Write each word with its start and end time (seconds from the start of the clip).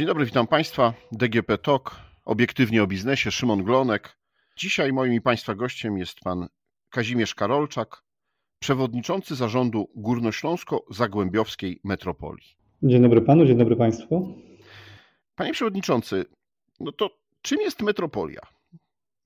Dzień 0.00 0.06
dobry, 0.06 0.24
witam 0.24 0.46
Państwa. 0.46 0.94
DGP 1.12 1.58
Talk, 1.58 1.96
obiektywnie 2.24 2.82
o 2.82 2.86
biznesie, 2.86 3.30
Szymon 3.30 3.64
Glonek. 3.64 4.16
Dzisiaj 4.56 4.92
moim 4.92 5.12
i 5.12 5.20
Państwa 5.20 5.54
gościem 5.54 5.98
jest 5.98 6.20
Pan 6.20 6.48
Kazimierz 6.90 7.34
Karolczak, 7.34 8.02
przewodniczący 8.58 9.34
zarządu 9.34 9.90
Górnośląsko-Zagłębiowskiej 9.96 11.80
Metropolii. 11.84 12.56
Dzień 12.82 13.02
dobry 13.02 13.20
Panu, 13.20 13.46
dzień 13.46 13.58
dobry 13.58 13.76
Państwu. 13.76 14.38
Panie 15.34 15.52
Przewodniczący, 15.52 16.24
no 16.80 16.92
to 16.92 17.10
czym 17.42 17.60
jest 17.60 17.82
metropolia? 17.82 18.40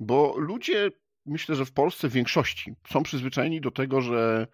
Bo 0.01 0.35
ludzie, 0.39 0.91
myślę, 1.27 1.57
że 1.57 1.65
w 1.65 1.73
Polsce 1.73 2.09
w 2.09 2.13
większości 2.13 2.75
są 2.89 3.03
przyzwyczajeni 3.03 3.61
do 3.61 3.71
tego, 3.71 4.01
że 4.01 4.47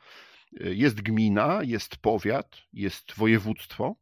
jest 0.60 1.02
gmina, 1.02 1.60
jest 1.62 1.96
powiat, 1.96 2.56
jest 2.72 3.12
województwo. 3.16 3.94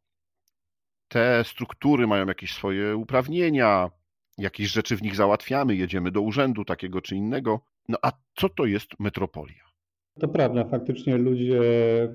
Te 1.09 1.43
struktury 1.43 2.07
mają 2.07 2.27
jakieś 2.27 2.53
swoje 2.53 2.95
uprawnienia, 2.95 3.89
jakieś 4.37 4.67
rzeczy 4.71 4.97
w 4.97 5.01
nich 5.01 5.15
załatwiamy, 5.15 5.75
jedziemy 5.75 6.11
do 6.11 6.21
urzędu 6.21 6.65
takiego 6.65 7.01
czy 7.01 7.15
innego. 7.15 7.61
No 7.89 7.97
a 8.01 8.11
co 8.35 8.49
to 8.49 8.65
jest 8.65 8.99
metropolia? 8.99 9.69
To 10.19 10.27
prawda, 10.27 10.65
faktycznie 10.65 11.17
ludzie 11.17 11.61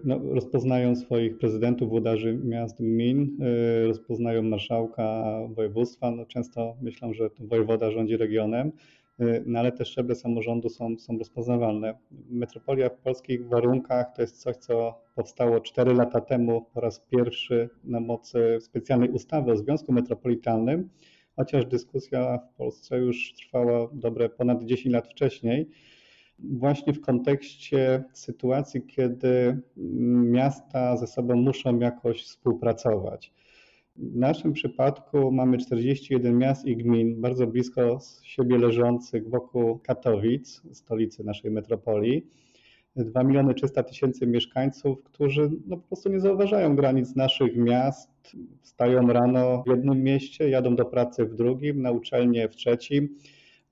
no, 0.04 0.20
rozpoznają 0.34 0.96
swoich 0.96 1.38
prezydentów, 1.38 1.88
włodarzy 1.88 2.38
miast, 2.44 2.82
gmin, 2.82 3.42
y, 3.42 3.86
rozpoznają 3.86 4.42
marszałka 4.42 5.24
województwa. 5.54 6.10
No, 6.10 6.26
często 6.26 6.76
myślą, 6.82 7.12
że 7.14 7.30
wojewoda 7.38 7.90
rządzi 7.90 8.16
regionem, 8.16 8.72
no, 9.46 9.58
ale 9.58 9.72
te 9.72 9.84
szczeble 9.84 10.14
samorządu 10.14 10.68
są, 10.68 10.98
są 10.98 11.18
rozpoznawalne. 11.18 11.98
Metropolia 12.30 12.88
w 12.88 12.96
polskich 12.96 13.48
warunkach 13.48 14.06
to 14.16 14.22
jest 14.22 14.42
coś, 14.42 14.56
co 14.56 15.00
powstało 15.14 15.60
4 15.60 15.94
lata 15.94 16.20
temu 16.20 16.66
po 16.74 16.80
raz 16.80 17.00
pierwszy 17.00 17.70
na 17.84 18.00
mocy 18.00 18.58
specjalnej 18.60 19.10
ustawy 19.10 19.52
o 19.52 19.56
Związku 19.56 19.92
Metropolitalnym, 19.92 20.90
chociaż 21.36 21.66
dyskusja 21.66 22.38
w 22.38 22.56
Polsce 22.56 22.98
już 22.98 23.34
trwała 23.34 23.88
dobre 23.92 24.28
ponad 24.28 24.64
10 24.64 24.94
lat 24.94 25.08
wcześniej 25.08 25.70
właśnie 26.38 26.92
w 26.92 27.00
kontekście 27.00 28.04
sytuacji, 28.12 28.82
kiedy 28.82 29.60
miasta 29.76 30.96
ze 30.96 31.06
sobą 31.06 31.36
muszą 31.36 31.78
jakoś 31.78 32.22
współpracować. 32.22 33.32
W 33.96 34.16
naszym 34.16 34.52
przypadku 34.52 35.32
mamy 35.32 35.58
41 35.58 36.38
miast 36.38 36.66
i 36.66 36.76
gmin 36.76 37.20
bardzo 37.20 37.46
blisko 37.46 37.98
siebie 38.22 38.58
leżących 38.58 39.30
wokół 39.30 39.78
Katowic, 39.78 40.62
stolicy 40.72 41.24
naszej 41.24 41.50
metropolii. 41.50 42.26
2 42.96 43.24
miliony 43.24 43.54
300 43.54 43.82
tysięcy 43.82 44.26
mieszkańców, 44.26 45.02
którzy 45.02 45.50
no 45.66 45.76
po 45.76 45.86
prostu 45.86 46.08
nie 46.08 46.20
zauważają 46.20 46.76
granic 46.76 47.16
naszych 47.16 47.56
miast. 47.56 48.10
Wstają 48.62 49.06
rano 49.06 49.62
w 49.66 49.70
jednym 49.70 50.02
mieście, 50.02 50.48
jadą 50.48 50.76
do 50.76 50.84
pracy 50.84 51.24
w 51.24 51.34
drugim, 51.34 51.82
na 51.82 51.90
uczelnię 51.90 52.48
w 52.48 52.56
trzecim 52.56 53.08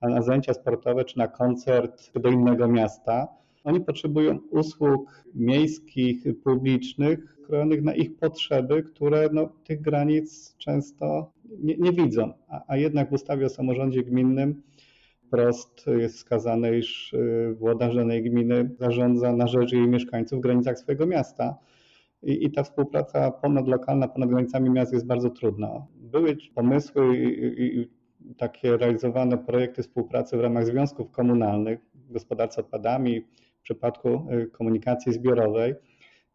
na 0.09 0.21
zajęcia 0.21 0.53
sportowe 0.53 1.05
czy 1.05 1.17
na 1.17 1.27
koncert 1.27 2.19
do 2.19 2.29
innego 2.29 2.67
miasta. 2.67 3.27
Oni 3.63 3.81
potrzebują 3.81 4.39
usług 4.51 5.23
miejskich, 5.35 6.23
publicznych, 6.43 7.37
krojonych 7.43 7.83
na 7.83 7.93
ich 7.93 8.15
potrzeby, 8.15 8.83
które 8.83 9.29
no, 9.33 9.49
tych 9.63 9.81
granic 9.81 10.55
często 10.57 11.31
nie, 11.59 11.77
nie 11.77 11.91
widzą. 11.91 12.33
A, 12.47 12.63
a, 12.67 12.77
jednak 12.77 13.09
w 13.09 13.13
ustawie 13.13 13.45
o 13.45 13.49
samorządzie 13.49 14.03
gminnym 14.03 14.61
wprost 15.27 15.85
jest 15.87 16.15
wskazane, 16.15 16.77
iż 16.77 17.13
y, 17.13 17.55
włodarz 17.59 17.95
danej 17.95 18.23
gminy 18.23 18.69
zarządza 18.79 19.33
na 19.33 19.47
rzecz 19.47 19.71
jej 19.71 19.87
mieszkańców 19.87 20.39
w 20.39 20.41
granicach 20.41 20.79
swojego 20.79 21.05
miasta. 21.05 21.57
I, 22.23 22.45
i 22.45 22.51
ta 22.51 22.63
współpraca 22.63 23.31
ponadlokalna, 23.31 24.07
ponad 24.07 24.29
granicami 24.29 24.69
miast 24.69 24.93
jest 24.93 25.05
bardzo 25.05 25.29
trudna. 25.29 25.85
Były 25.95 26.37
pomysły 26.55 27.17
i, 27.17 27.79
i 27.79 27.89
takie 28.37 28.77
realizowane 28.77 29.37
projekty 29.37 29.83
współpracy 29.83 30.37
w 30.37 30.39
ramach 30.39 30.65
związków 30.65 31.11
komunalnych 31.11 31.79
gospodarce 32.09 32.61
odpadami, 32.61 33.21
w 33.59 33.61
przypadku 33.63 34.09
y, 34.09 34.47
komunikacji 34.47 35.13
zbiorowej, 35.13 35.75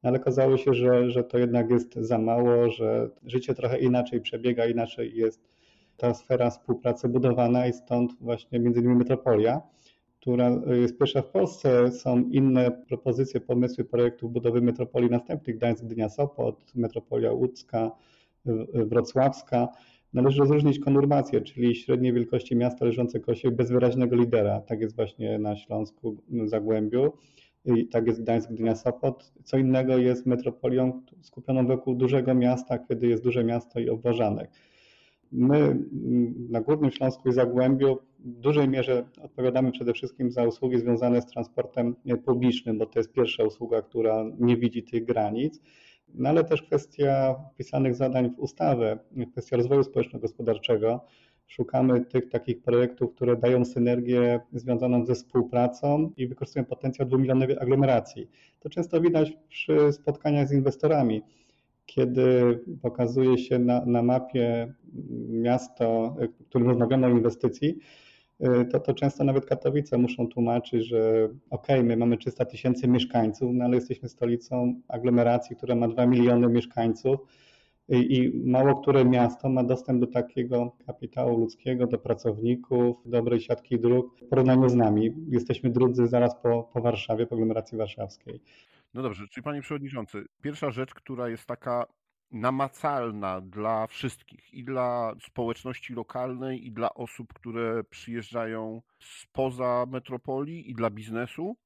ale 0.03 0.21
okazało 0.21 0.57
się, 0.57 0.75
że, 0.75 1.11
że 1.11 1.25
to 1.25 1.39
jednak 1.39 1.71
jest 1.71 1.95
za 1.95 2.19
mało, 2.19 2.71
że 2.71 3.11
życie 3.27 3.55
trochę 3.55 3.79
inaczej 3.79 4.21
przebiega, 4.21 4.67
inaczej 4.67 5.17
jest 5.17 5.49
ta 5.97 6.15
sfera 6.15 6.51
współpracy 6.51 7.09
budowana 7.09 7.67
i 7.67 7.73
stąd 7.73 8.13
właśnie 8.21 8.59
między 8.59 8.81
innymi 8.81 8.97
Metropolia, 8.97 9.61
która 10.21 10.51
jest 10.81 10.99
pierwsza 10.99 11.23
w 11.23 11.31
Polsce. 11.31 11.91
Są 11.91 12.23
inne 12.23 12.71
propozycje, 12.89 13.41
pomysły 13.41 13.85
projektów 13.85 14.33
budowy 14.33 14.61
metropolii 14.61 15.11
następnych, 15.11 15.57
Gdańsk, 15.57 15.85
Gdynia, 15.85 16.09
Sopot, 16.09 16.73
metropolia 16.75 17.33
łódzka, 17.33 17.91
wrocławska. 18.75 19.69
Należy 20.13 20.39
rozróżnić 20.39 20.79
konurbację, 20.79 21.41
czyli 21.41 21.75
średniej 21.75 22.13
wielkości 22.13 22.57
miasta 22.57 22.85
leżące 22.85 23.21
koło 23.21 23.35
siebie 23.35 23.57
bez 23.57 23.71
wyraźnego 23.71 24.17
lidera. 24.17 24.61
Tak 24.61 24.81
jest 24.81 24.97
właśnie 24.97 25.39
na 25.39 25.57
Śląsku, 25.57 26.17
Zagłębiu. 26.45 27.13
Tak 27.91 28.07
jest 28.07 28.23
Gdańsk, 28.23 28.51
Gdynia, 28.51 28.75
Sopot. 28.75 29.33
Co 29.45 29.59
innego 29.59 29.99
jest 29.99 30.27
metropolią 30.27 31.03
skupioną 31.21 31.67
wokół 31.67 31.95
dużego 31.95 32.35
miasta, 32.35 32.79
kiedy 32.79 33.07
jest 33.07 33.25
duże 33.25 33.45
miasto 33.45 33.81
i 33.81 33.89
obważanek. 33.89 34.51
My 35.33 35.77
na 36.51 36.61
Górnym 36.61 36.91
Śląsku 36.91 37.29
i 37.29 37.33
Zagłębiu 37.33 37.99
w 38.19 38.41
dużej 38.41 38.69
mierze 38.69 39.09
odpowiadamy 39.23 39.73
przede 39.73 39.93
wszystkim 39.93 40.31
za 40.31 40.45
usługi 40.45 40.79
związane 40.79 41.23
z 41.23 41.27
transportem 41.27 41.97
publicznym, 42.25 42.79
bo 42.79 42.87
to 42.87 42.99
jest 42.99 43.13
pierwsza 43.13 43.45
usługa, 43.45 43.83
która 43.83 44.25
nie 44.39 44.57
widzi 44.57 44.83
tych 44.83 45.05
granic. 45.05 45.61
No 46.15 46.29
ale 46.29 46.45
też 46.45 46.63
kwestia 46.63 47.35
wpisanych 47.55 47.95
zadań 47.95 48.31
w 48.31 48.39
ustawę, 48.39 48.99
kwestia 49.33 49.57
rozwoju 49.57 49.83
społeczno-gospodarczego. 49.83 51.01
Szukamy 51.49 52.05
tych 52.05 52.29
takich 52.29 52.63
projektów, 52.63 53.15
które 53.15 53.37
dają 53.37 53.65
synergię 53.65 54.41
związaną 54.53 55.07
ze 55.07 55.15
współpracą 55.15 56.13
i 56.17 56.27
wykorzystują 56.27 56.65
potencjał 56.65 57.09
dwumilionowej 57.09 57.59
aglomeracji. 57.59 58.31
To 58.61 58.69
często 58.69 59.01
widać 59.01 59.33
przy 59.49 59.93
spotkaniach 59.93 60.49
z 60.49 60.53
inwestorami, 60.53 61.23
kiedy 61.87 62.59
pokazuje 62.83 63.39
się 63.39 63.59
na, 63.59 63.85
na 63.87 64.03
mapie 64.03 64.75
miasto, 65.29 66.17
w 66.41 66.45
którym 66.45 66.69
rozmawiamy 66.69 67.07
o 67.07 67.11
inwestycji, 67.11 67.79
to, 68.71 68.81
to 68.81 68.95
często 68.95 69.25
nawet 69.25 69.47
Katowice 69.47 69.99
muszą 69.99 70.29
tłumaczyć, 70.29 70.87
że 70.87 71.29
ok, 71.51 71.67
my 71.85 71.97
mamy 71.97 72.17
300 72.17 72.45
tysięcy 72.45 72.89
mieszkańców, 72.89 73.51
no 73.55 73.65
ale 73.65 73.75
jesteśmy 73.75 74.09
stolicą 74.09 74.81
aglomeracji, 74.89 75.57
która 75.57 75.75
ma 75.75 75.89
2 75.89 76.07
miliony 76.07 76.49
mieszkańców 76.49 77.19
i, 77.89 78.43
mało 78.45 78.81
które 78.81 79.05
miasto 79.05 79.49
ma 79.49 79.65
dostęp 79.65 80.01
do 80.01 80.07
takiego 80.07 80.77
kapitału 80.87 81.39
ludzkiego, 81.39 81.87
do 81.87 81.99
pracowników, 81.99 82.97
dobrej 83.07 83.41
siatki 83.41 83.81
dróg 83.81 84.21
w 84.21 84.29
porównaniu 84.29 84.69
z 84.69 84.75
nami. 84.75 85.15
Jesteśmy 85.29 85.71
drudzy 85.71 86.07
zaraz 86.07 86.43
po, 86.43 86.63
po 86.63 86.81
Warszawie, 86.81 87.27
po 87.27 87.35
aglomeracji 87.35 87.79
warszawskiej. 87.79 88.41
No 88.95 89.03
dobrze, 89.03 89.25
czyli 89.31 89.45
panie 89.45 89.61
przewodniczący, 89.61 90.25
pierwsza 90.43 90.71
rzecz, 90.71 90.95
która 90.95 91.29
jest 91.29 91.47
taka 91.47 91.87
namacalna 92.31 93.41
dla 93.41 93.87
wszystkich 93.87 94.55
i 94.55 94.65
dla 94.65 95.15
społeczności 95.23 95.95
lokalnej, 95.95 96.67
i 96.67 96.73
dla 96.73 96.95
osób, 96.95 97.33
które 97.33 97.85
przyjeżdżają 97.85 98.83
spoza 98.99 99.87
metropolii, 99.89 100.71
i 100.71 100.75
dla 100.75 100.91
biznesu, 100.91 101.57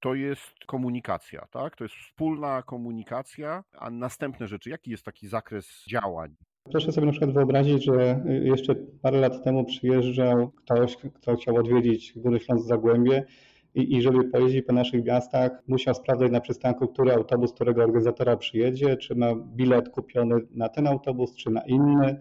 to 0.00 0.14
jest 0.14 0.64
komunikacja, 0.66 1.46
tak? 1.50 1.76
To 1.76 1.84
jest 1.84 1.94
wspólna 1.94 2.62
komunikacja, 2.62 3.64
a 3.78 3.90
następne 3.90 4.46
rzeczy, 4.48 4.70
jaki 4.70 4.90
jest 4.90 5.04
taki 5.04 5.28
zakres 5.28 5.84
działań? 5.88 6.36
Proszę 6.70 6.92
sobie 6.92 7.06
na 7.06 7.12
przykład 7.12 7.32
wyobrazić, 7.32 7.84
że 7.84 8.24
jeszcze 8.42 8.74
parę 8.74 9.20
lat 9.20 9.44
temu 9.44 9.64
przyjeżdżał 9.64 10.50
ktoś, 10.50 10.96
kto 10.96 11.36
chciał 11.36 11.56
odwiedzić 11.56 12.12
Góry 12.16 12.40
Śląsk 12.40 12.66
Zagłębie 12.66 13.24
i, 13.74 13.96
i 13.96 14.02
żeby 14.02 14.24
pojeździć 14.24 14.66
po 14.66 14.72
naszych 14.72 15.04
miastach, 15.04 15.62
musiał 15.68 15.94
sprawdzać 15.94 16.32
na 16.32 16.40
przystanku, 16.40 16.88
który 16.88 17.12
autobus, 17.12 17.52
którego 17.52 17.82
organizatora 17.82 18.36
przyjedzie, 18.36 18.96
czy 18.96 19.14
ma 19.14 19.34
bilet 19.34 19.88
kupiony 19.88 20.34
na 20.50 20.68
ten 20.68 20.86
autobus, 20.86 21.36
czy 21.36 21.50
na 21.50 21.62
inny. 21.66 22.20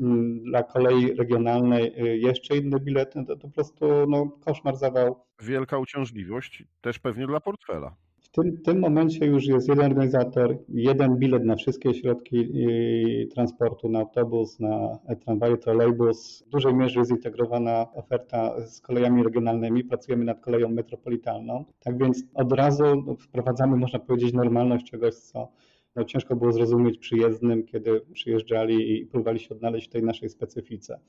Mm, 0.00 0.42
dla 0.42 0.62
kolei 0.62 1.14
regionalnej 1.14 2.06
y, 2.06 2.18
jeszcze 2.18 2.56
inny 2.56 2.80
bilet, 2.80 3.14
no 3.14 3.24
to, 3.24 3.36
to 3.36 3.48
po 3.48 3.54
prostu 3.54 3.86
no, 4.08 4.30
koszmar 4.44 4.76
zawał. 4.76 5.16
Wielka 5.42 5.78
uciążliwość 5.78 6.64
też 6.80 6.98
pewnie 6.98 7.26
dla 7.26 7.40
portfela 7.40 7.96
tym, 8.34 8.62
tym 8.62 8.80
momencie 8.80 9.26
już 9.26 9.46
jest 9.46 9.68
jeden 9.68 9.84
organizator, 9.84 10.58
jeden 10.68 11.16
bilet 11.16 11.44
na 11.44 11.56
wszystkie 11.56 11.94
środki 11.94 12.48
transportu, 13.34 13.88
na 13.88 13.98
autobus, 13.98 14.60
na 14.60 14.98
tramwaj, 15.24 15.58
trolejbus. 15.58 16.44
W 16.46 16.48
dużej 16.48 16.74
mierze 16.74 16.98
jest 16.98 17.10
zintegrowana 17.10 17.86
oferta 17.92 18.66
z 18.66 18.80
kolejami 18.80 19.22
regionalnymi. 19.22 19.84
Pracujemy 19.84 20.24
nad 20.24 20.40
koleją 20.40 20.68
metropolitalną. 20.68 21.64
Tak 21.80 21.98
więc 21.98 22.24
od 22.34 22.52
razu 22.52 23.16
wprowadzamy, 23.20 23.76
można 23.76 23.98
powiedzieć, 23.98 24.32
normalność 24.32 24.90
czegoś, 24.90 25.14
co 25.14 25.48
no, 25.96 26.04
ciężko 26.04 26.36
było 26.36 26.52
zrozumieć 26.52 26.98
przyjezdnym, 26.98 27.66
kiedy 27.66 28.00
przyjeżdżali 28.12 28.92
i 28.92 29.06
próbowali 29.06 29.40
się 29.40 29.54
odnaleźć 29.54 29.88
w 29.88 29.92
tej 29.92 30.02
naszej 30.02 30.28
specyfice. 30.28 31.00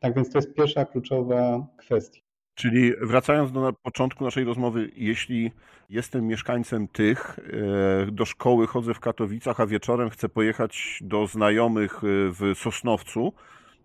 Tak 0.00 0.14
więc 0.14 0.30
to 0.30 0.38
jest 0.38 0.54
pierwsza 0.54 0.84
kluczowa 0.84 1.66
kwestia. 1.76 2.20
Czyli 2.54 2.92
wracając 3.02 3.52
do 3.52 3.72
początku 3.72 4.24
naszej 4.24 4.44
rozmowy, 4.44 4.90
jeśli 4.96 5.50
jestem 5.90 6.26
mieszkańcem 6.26 6.88
tych, 6.88 7.38
e, 7.38 8.12
do 8.12 8.24
szkoły 8.24 8.66
chodzę 8.66 8.94
w 8.94 9.00
Katowicach, 9.00 9.60
a 9.60 9.66
wieczorem 9.66 10.10
chcę 10.10 10.28
pojechać 10.28 10.98
do 11.00 11.26
znajomych 11.26 12.04
e, 12.04 12.06
w 12.32 12.58
Sosnowcu, 12.58 13.32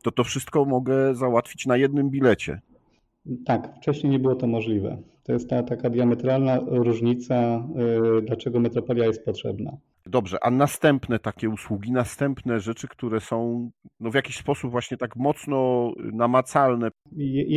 to 0.03 0.11
to 0.11 0.23
wszystko 0.23 0.65
mogę 0.65 1.15
załatwić 1.15 1.65
na 1.65 1.77
jednym 1.77 2.09
bilecie. 2.09 2.61
Tak, 3.45 3.75
wcześniej 3.77 4.11
nie 4.11 4.19
było 4.19 4.35
to 4.35 4.47
możliwe. 4.47 4.97
To 5.23 5.33
jest 5.33 5.49
ta 5.49 5.63
taka 5.63 5.89
diametralna 5.89 6.59
różnica, 6.67 7.35
e, 7.35 8.21
dlaczego 8.21 8.59
metropolia 8.59 9.05
jest 9.05 9.25
potrzebna. 9.25 9.77
Dobrze, 10.09 10.37
a 10.43 10.51
następne 10.51 11.19
takie 11.19 11.49
usługi, 11.49 11.91
następne 11.91 12.59
rzeczy, 12.59 12.87
które 12.87 13.19
są 13.19 13.69
no, 13.99 14.11
w 14.11 14.15
jakiś 14.15 14.37
sposób 14.37 14.71
właśnie 14.71 14.97
tak 14.97 15.15
mocno 15.15 15.91
namacalne. 16.13 16.89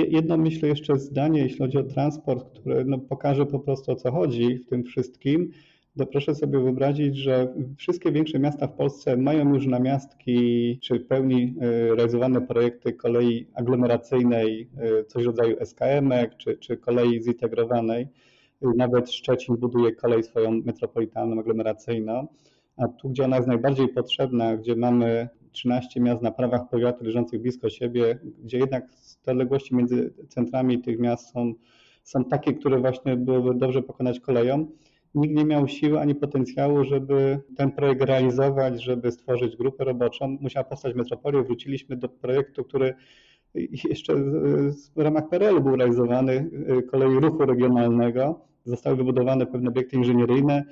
Jedno 0.08 0.36
myślę 0.36 0.68
jeszcze 0.68 0.98
zdanie, 0.98 1.40
jeśli 1.40 1.58
chodzi 1.58 1.78
o 1.78 1.82
transport, 1.82 2.60
które 2.60 2.84
no, 2.84 2.98
pokaże 2.98 3.46
po 3.46 3.58
prostu 3.58 3.92
o 3.92 3.96
co 3.96 4.12
chodzi 4.12 4.58
w 4.58 4.66
tym 4.66 4.84
wszystkim. 4.84 5.50
To 5.98 6.06
proszę 6.06 6.34
sobie 6.34 6.60
wyobrazić, 6.60 7.16
że 7.16 7.54
wszystkie 7.76 8.12
większe 8.12 8.38
miasta 8.38 8.66
w 8.66 8.76
Polsce 8.76 9.16
mają 9.16 9.54
już 9.54 9.66
namiastki 9.66 10.78
czy 10.82 10.98
w 10.98 11.06
pełni 11.06 11.54
e, 11.60 11.94
realizowane 11.94 12.40
projekty 12.40 12.92
kolei 12.92 13.46
aglomeracyjnej, 13.54 14.70
e, 14.78 15.04
coś 15.04 15.24
w 15.24 15.26
rodzaju 15.26 15.56
SKM, 15.64 16.12
czy, 16.38 16.56
czy 16.56 16.76
kolei 16.76 17.22
zintegrowanej. 17.22 18.08
Nawet 18.62 19.12
Szczecin 19.12 19.56
buduje 19.56 19.92
kolej 19.92 20.22
swoją 20.22 20.50
metropolitalną, 20.50 21.40
aglomeracyjną, 21.40 22.26
a 22.76 22.88
tu, 22.88 23.08
gdzie 23.08 23.24
ona 23.24 23.36
jest 23.36 23.48
najbardziej 23.48 23.88
potrzebna, 23.88 24.56
gdzie 24.56 24.76
mamy 24.76 25.28
13 25.52 26.00
miast 26.00 26.22
na 26.22 26.30
prawach 26.30 26.68
powiatu 26.68 27.04
leżących 27.04 27.42
blisko 27.42 27.70
siebie, 27.70 28.18
gdzie 28.44 28.58
jednak 28.58 28.84
te 29.22 29.32
odległości 29.32 29.74
między 29.74 30.14
centrami 30.28 30.82
tych 30.82 30.98
miast 30.98 31.32
są, 31.32 31.52
są 32.02 32.24
takie, 32.24 32.54
które 32.54 32.78
właśnie 32.78 33.16
byłoby 33.16 33.54
dobrze 33.54 33.82
pokonać 33.82 34.20
koleją, 34.20 34.66
nikt 35.14 35.34
nie 35.34 35.44
miał 35.44 35.68
siły 35.68 36.00
ani 36.00 36.14
potencjału, 36.14 36.84
żeby 36.84 37.40
ten 37.56 37.72
projekt 37.72 38.02
realizować, 38.02 38.82
żeby 38.82 39.12
stworzyć 39.12 39.56
grupę 39.56 39.84
roboczą. 39.84 40.36
Musiała 40.40 40.64
powstać 40.64 40.94
metropolia. 40.94 41.42
Wróciliśmy 41.42 41.96
do 41.96 42.08
projektu, 42.08 42.64
który 42.64 42.94
jeszcze 43.84 44.14
w 44.96 45.00
ramach 45.00 45.28
PRL 45.28 45.60
był 45.60 45.76
realizowany, 45.76 46.50
kolei 46.90 47.20
ruchu 47.20 47.46
regionalnego 47.46 48.49
zostały 48.64 48.96
wybudowane 48.96 49.46
pewne 49.46 49.68
obiekty 49.68 49.96
inżynieryjne 49.96 50.64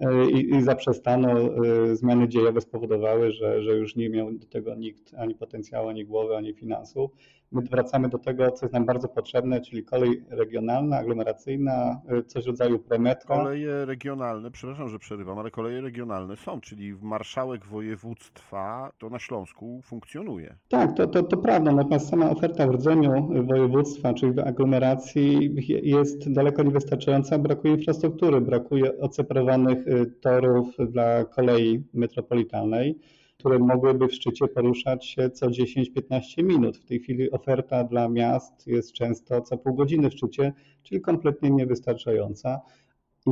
e, 0.00 0.30
i, 0.30 0.54
i 0.54 0.62
zaprzestano. 0.62 1.40
E, 1.40 1.96
zmiany 1.96 2.28
dziejowe 2.28 2.60
spowodowały, 2.60 3.32
że, 3.32 3.62
że 3.62 3.76
już 3.76 3.96
nie 3.96 4.10
miał 4.10 4.32
do 4.32 4.46
tego 4.46 4.74
nikt 4.74 5.14
ani 5.14 5.34
potencjału, 5.34 5.88
ani 5.88 6.04
głowy, 6.04 6.36
ani 6.36 6.54
finansów. 6.54 7.10
My 7.56 7.62
wracamy 7.62 8.08
do 8.08 8.18
tego, 8.18 8.50
co 8.50 8.66
jest 8.66 8.72
nam 8.74 8.84
bardzo 8.84 9.08
potrzebne, 9.08 9.60
czyli 9.60 9.84
kolej 9.84 10.22
regionalna, 10.30 10.96
aglomeracyjna, 10.96 12.00
y, 12.18 12.24
coś 12.24 12.44
w 12.44 12.46
rodzaju 12.46 12.78
premetro. 12.78 13.36
Koleje 13.36 13.84
regionalne, 13.84 14.50
przepraszam, 14.50 14.88
że 14.88 14.98
przerywam, 14.98 15.38
ale 15.38 15.50
koleje 15.50 15.80
regionalne 15.80 16.36
są, 16.36 16.60
czyli 16.60 16.94
marszałek 17.02 17.66
województwa 17.66 18.92
to 18.98 19.10
na 19.10 19.18
Śląsku 19.18 19.80
funkcjonuje. 19.84 20.56
Tak, 20.68 20.96
to, 20.96 21.06
to, 21.06 21.22
to 21.22 21.36
prawda, 21.36 21.72
natomiast 21.72 22.08
sama 22.08 22.30
oferta 22.30 22.66
w 22.66 22.70
rdzeniu 22.70 23.28
województwa, 23.46 24.14
czyli 24.14 24.32
w 24.32 24.38
aglomeracji 24.38 25.56
jest 25.82 26.32
daleko 26.32 26.62
niewystarczająca, 26.62 27.38
brakuje 27.38 27.74
infrastruktury, 27.74 28.40
brakuje 28.40 28.98
oceprowanych 28.98 29.88
y, 29.88 30.06
torów 30.20 30.76
dla 30.88 31.24
kolei 31.24 31.84
metropolitalnej 31.94 32.98
które 33.38 33.58
mogłyby 33.58 34.08
w 34.08 34.14
szczycie 34.14 34.48
poruszać 34.48 35.06
się 35.06 35.30
co 35.30 35.46
10-15 35.46 36.44
minut. 36.44 36.78
W 36.78 36.84
tej 36.84 37.00
chwili 37.00 37.30
oferta 37.30 37.84
dla 37.84 38.08
miast 38.08 38.66
jest 38.66 38.92
często 38.92 39.40
co 39.40 39.58
pół 39.58 39.74
godziny 39.74 40.10
w 40.10 40.12
szczycie, 40.12 40.52
czyli 40.82 41.00
kompletnie 41.00 41.50
niewystarczająca. 41.50 42.60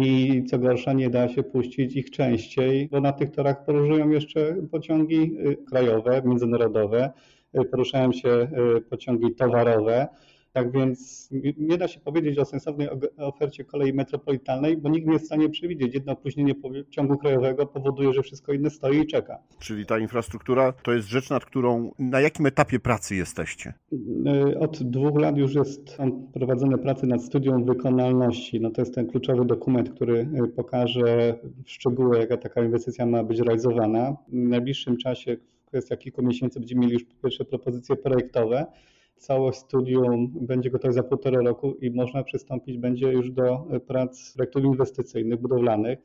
I 0.00 0.44
co 0.44 0.58
gorsza, 0.58 0.92
nie 0.92 1.10
da 1.10 1.28
się 1.28 1.42
puścić 1.42 1.96
ich 1.96 2.10
częściej, 2.10 2.88
bo 2.88 3.00
na 3.00 3.12
tych 3.12 3.30
torach 3.30 3.64
podróżują 3.64 4.10
jeszcze 4.10 4.56
pociągi 4.70 5.38
y, 5.38 5.56
krajowe, 5.56 6.22
międzynarodowe, 6.24 7.12
y, 7.58 7.64
poruszają 7.64 8.12
się 8.12 8.48
y, 8.76 8.80
pociągi 8.80 9.34
towarowe. 9.34 10.08
Tak 10.54 10.72
więc 10.72 11.28
nie 11.58 11.78
da 11.78 11.88
się 11.88 12.00
powiedzieć 12.00 12.38
o 12.38 12.44
sensownej 12.44 12.88
ofercie 13.16 13.64
kolei 13.64 13.92
metropolitalnej, 13.92 14.76
bo 14.76 14.88
nikt 14.88 15.06
nie 15.06 15.12
jest 15.12 15.24
w 15.24 15.26
stanie 15.26 15.48
przewidzieć. 15.48 15.94
Jedno 15.94 16.12
opóźnienie 16.12 16.54
ciągu 16.90 17.18
krajowego 17.18 17.66
powoduje, 17.66 18.12
że 18.12 18.22
wszystko 18.22 18.52
inne 18.52 18.70
stoi 18.70 18.98
i 18.98 19.06
czeka. 19.06 19.38
Czyli 19.58 19.86
ta 19.86 19.98
infrastruktura 19.98 20.72
to 20.72 20.92
jest 20.92 21.08
rzecz, 21.08 21.30
nad 21.30 21.44
którą 21.44 21.90
na 21.98 22.20
jakim 22.20 22.46
etapie 22.46 22.80
pracy 22.80 23.16
jesteście? 23.16 23.74
Y, 24.52 24.58
od 24.58 24.82
dwóch 24.82 25.20
lat 25.20 25.36
już 25.36 25.54
jest, 25.54 25.98
prowadzone 26.34 26.78
prace 26.78 27.06
nad 27.06 27.22
studium 27.22 27.64
wykonalności. 27.64 28.60
No 28.60 28.70
to 28.70 28.82
jest 28.82 28.94
ten 28.94 29.06
kluczowy 29.06 29.44
dokument, 29.44 29.90
który 29.90 30.28
y, 30.44 30.48
pokaże 30.48 31.38
w 31.64 31.70
szczegóły, 31.70 32.18
jaka 32.18 32.36
taka 32.36 32.64
inwestycja 32.64 33.06
ma 33.06 33.24
być 33.24 33.40
realizowana. 33.40 34.16
W 34.28 34.32
najbliższym 34.32 34.96
czasie, 34.96 35.36
w 35.36 35.66
kwestiach 35.66 35.98
kilku 35.98 36.22
miesięcy, 36.22 36.60
będziemy 36.60 36.80
mieli 36.80 36.92
już 36.92 37.04
pierwsze 37.22 37.44
propozycje 37.44 37.96
projektowe 37.96 38.66
całość 39.16 39.58
studium 39.58 40.32
będzie 40.40 40.70
gotowe 40.70 40.92
za 40.92 41.02
półtora 41.02 41.40
roku 41.40 41.74
i 41.74 41.90
można 41.90 42.22
przystąpić 42.22 42.78
będzie 42.78 43.12
już 43.12 43.30
do 43.30 43.66
prac 43.86 44.32
projektów 44.34 44.64
inwestycyjnych, 44.64 45.40
budowlanych. 45.40 45.98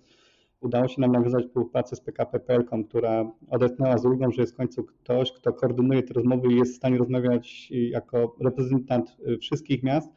Udało 0.61 0.87
się 0.87 1.01
nam 1.01 1.11
nawiązać 1.11 1.45
współpracę 1.45 1.95
z 1.95 2.01
PKP 2.01 2.39
PLK, 2.39 2.69
która 2.89 3.31
odetchnęła 3.49 3.97
z 3.97 4.05
ulgą, 4.05 4.31
że 4.31 4.41
jest 4.41 4.53
w 4.53 4.57
końcu 4.57 4.83
ktoś, 4.83 5.31
kto 5.31 5.53
koordynuje 5.53 6.03
te 6.03 6.13
rozmowy 6.13 6.53
i 6.53 6.55
jest 6.55 6.73
w 6.73 6.75
stanie 6.75 6.97
rozmawiać 6.97 7.71
jako 7.71 8.35
reprezentant 8.39 9.17
wszystkich 9.41 9.83
miast. 9.83 10.09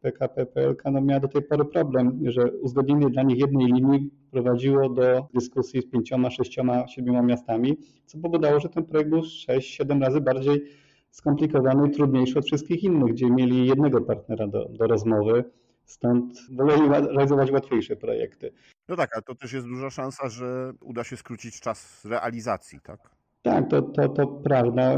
PKP 0.00 0.46
PLK 0.46 0.82
no, 0.92 1.00
miała 1.00 1.20
do 1.20 1.28
tej 1.28 1.42
pory 1.42 1.64
problem, 1.64 2.20
że 2.24 2.52
uzgodnienie 2.52 3.10
dla 3.10 3.22
nich 3.22 3.38
jednej 3.38 3.66
linii 3.66 4.10
prowadziło 4.30 4.88
do 4.88 5.26
dyskusji 5.34 5.82
z 5.82 5.86
pięcioma, 5.86 6.30
sześcioma, 6.30 6.88
siedmioma 6.88 7.22
miastami, 7.22 7.76
co 8.06 8.18
powodowało, 8.18 8.60
że 8.60 8.68
ten 8.68 8.84
projekt 8.84 9.10
był 9.10 9.22
sześć, 9.24 9.74
siedem 9.74 10.02
razy 10.02 10.20
bardziej 10.20 10.64
skomplikowany 11.12 11.88
i 11.88 11.90
trudniejszy 11.90 12.38
od 12.38 12.46
wszystkich 12.46 12.84
innych, 12.84 13.12
gdzie 13.12 13.30
mieli 13.30 13.66
jednego 13.66 14.00
partnera 14.00 14.46
do, 14.46 14.68
do 14.68 14.86
rozmowy, 14.86 15.44
stąd 15.84 16.34
woleli 16.56 16.88
realizować 16.88 17.50
łatwiejsze 17.50 17.96
projekty. 17.96 18.52
No 18.88 18.96
tak, 18.96 19.16
a 19.16 19.22
to 19.22 19.34
też 19.34 19.52
jest 19.52 19.66
duża 19.66 19.90
szansa, 19.90 20.28
że 20.28 20.72
uda 20.80 21.04
się 21.04 21.16
skrócić 21.16 21.60
czas 21.60 22.04
realizacji, 22.04 22.80
tak? 22.82 23.10
Tak, 23.42 23.70
to, 23.70 23.82
to, 23.82 24.08
to 24.08 24.26
prawda. 24.26 24.96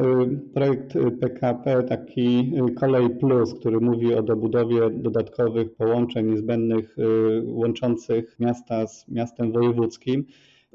Projekt 0.54 0.92
PKP, 1.20 1.82
taki 1.82 2.52
Kolej 2.76 3.10
Plus, 3.10 3.54
który 3.54 3.80
mówi 3.80 4.14
o 4.14 4.22
dobudowie 4.22 4.90
dodatkowych 4.90 5.74
połączeń 5.74 6.30
niezbędnych 6.30 6.96
łączących 7.44 8.36
miasta 8.40 8.86
z 8.86 9.08
miastem 9.08 9.52
wojewódzkim, 9.52 10.24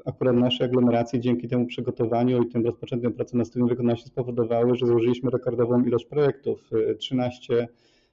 akurat 0.04 0.36
nasze 0.36 0.64
aglomeracje 0.64 1.20
dzięki 1.20 1.48
temu 1.48 1.66
przygotowaniu 1.66 2.42
i 2.42 2.48
tym 2.48 2.66
rozpoczętym 2.66 3.12
pracom 3.12 3.38
na 3.38 3.44
studium 3.44 3.68
wykonawczym 3.68 4.06
spowodowały, 4.06 4.76
że 4.76 4.86
złożyliśmy 4.86 5.30
rekordową 5.30 5.84
ilość 5.84 6.06
projektów. 6.06 6.70
13 6.98 7.68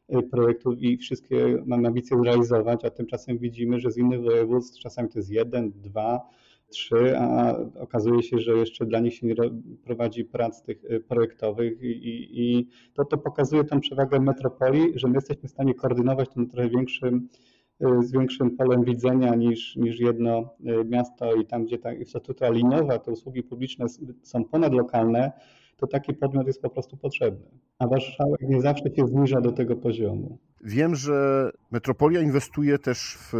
y, 0.09 0.23
projektów 0.23 0.81
i 0.81 0.97
wszystkie 0.97 1.63
mamy 1.65 1.87
ambicje 1.87 2.17
zrealizować, 2.17 2.85
a 2.85 2.89
tymczasem 2.89 3.37
widzimy, 3.37 3.79
że 3.79 3.91
z 3.91 3.97
innych 3.97 4.21
województw 4.21 4.79
czasami 4.79 5.09
to 5.09 5.19
jest 5.19 5.31
jeden, 5.31 5.71
dwa, 5.71 6.29
trzy, 6.69 7.17
a 7.17 7.57
okazuje 7.79 8.23
się, 8.23 8.39
że 8.39 8.51
jeszcze 8.51 8.85
dla 8.85 8.99
nich 8.99 9.13
się 9.13 9.27
nie 9.27 9.35
prowadzi 9.83 10.25
prac 10.25 10.63
tych 10.63 10.83
y, 10.83 10.99
projektowych 10.99 11.81
i, 11.81 12.29
i 12.31 12.67
to, 12.93 13.05
to 13.05 13.17
pokazuje 13.17 13.63
tą 13.63 13.79
przewagę 13.79 14.19
metropolii, 14.19 14.91
że 14.95 15.07
my 15.07 15.15
jesteśmy 15.15 15.49
w 15.49 15.51
stanie 15.51 15.73
koordynować 15.73 16.29
to 16.29 16.41
na 16.41 16.47
trochę 16.47 16.69
większym 16.69 17.27
Y, 17.56 17.56
z 17.79 18.11
większym 18.11 18.57
polem 18.57 18.83
widzenia 18.83 19.35
niż, 19.35 19.75
niż 19.75 19.99
jedno 19.99 20.49
y, 20.59 20.85
miasto 20.85 21.35
i 21.35 21.45
tam, 21.45 21.65
gdzie 21.65 21.77
ta 21.77 21.93
infrastruktura 21.93 22.49
liniowa, 22.49 22.99
te 22.99 23.11
usługi 23.11 23.43
publiczne 23.43 23.85
są 24.23 24.45
ponadlokalne, 24.45 25.31
to 25.77 25.87
taki 25.87 26.13
podmiot 26.13 26.47
jest 26.47 26.61
po 26.61 26.69
prostu 26.69 26.97
potrzebny. 26.97 27.45
A 27.79 27.87
Warszawa 27.87 28.35
nie 28.41 28.61
zawsze 28.61 28.95
się 28.95 29.07
zniża 29.07 29.41
do 29.41 29.51
tego 29.51 29.75
poziomu. 29.75 30.37
Wiem, 30.63 30.95
że 30.95 31.49
metropolia 31.71 32.21
inwestuje 32.21 32.79
też 32.79 33.17
w 33.19 33.33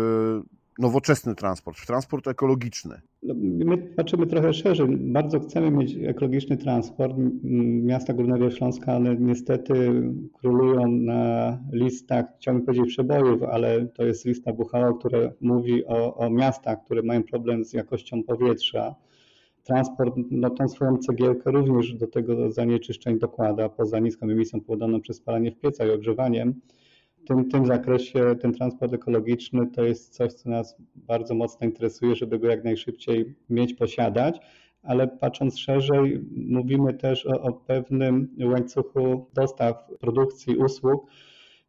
nowoczesny 0.80 1.36
transport, 1.36 1.78
w 1.78 1.86
transport 1.86 2.28
ekologiczny. 2.28 3.02
No, 3.24 3.34
my 3.66 3.78
patrzymy 3.78 4.28
trochę 4.28 4.54
szerzej. 4.54 4.88
Bardzo 4.98 5.40
chcemy 5.40 5.72
mieć 5.72 5.96
ekologiczny 5.96 6.58
transport. 6.58 7.14
Miasta 7.84 8.14
Górnego 8.14 8.52
Śląska, 8.52 8.96
one 8.96 9.16
niestety 9.16 10.04
królują 10.34 10.88
na 10.88 11.58
listach, 11.72 12.26
chciałbym 12.38 12.66
powiedzieć 12.66 12.88
przebojów, 12.88 13.44
ale 13.44 13.88
to 13.88 14.06
jest 14.06 14.26
lista 14.26 14.52
WHO, 14.52 14.94
która 14.94 15.20
mówi 15.42 15.86
o, 15.86 16.16
o 16.16 16.30
miastach, 16.30 16.84
które 16.86 17.04
mają 17.04 17.24
problem 17.24 17.66
z 17.66 17.74
jakością 17.74 18.24
powietrza. 18.24 18.96
Transport 19.64 20.16
no, 20.32 20.50
tą 20.50 20.68
swoją 20.68 20.98
cegiełkę 20.98 21.52
również 21.52 21.94
do 21.94 22.08
tego 22.08 22.52
zanieczyszczeń 22.52 23.20
dokłada, 23.20 23.70
poza 23.70 24.00
niską 24.00 24.26
emisją 24.26 24.62
powodowaną 24.62 25.02
przez 25.02 25.18
spalanie 25.18 25.52
w 25.52 25.60
piecach 25.60 25.88
i 25.88 25.92
ogrzewaniem 25.92 26.62
tym, 27.28 27.50
tym 27.50 27.66
zakresie 27.66 28.36
ten 28.42 28.54
transport 28.54 28.94
ekologiczny 28.94 29.68
to 29.68 29.84
jest 29.84 30.14
coś, 30.14 30.34
co 30.34 30.50
nas 30.50 30.76
bardzo 30.96 31.36
mocno 31.36 31.68
interesuje, 31.68 32.16
żeby 32.16 32.40
go 32.40 32.48
jak 32.48 32.64
najszybciej 32.64 33.36
mieć, 33.50 33.74
posiadać, 33.74 34.40
ale 34.84 35.08
patrząc 35.08 35.60
szerzej, 35.60 36.26
mówimy 36.32 36.94
też 36.94 37.26
o, 37.26 37.42
o 37.42 37.54
pewnym 37.54 38.36
łańcuchu 38.40 39.26
dostaw, 39.34 39.76
produkcji, 40.00 40.58
usług, 40.58 41.06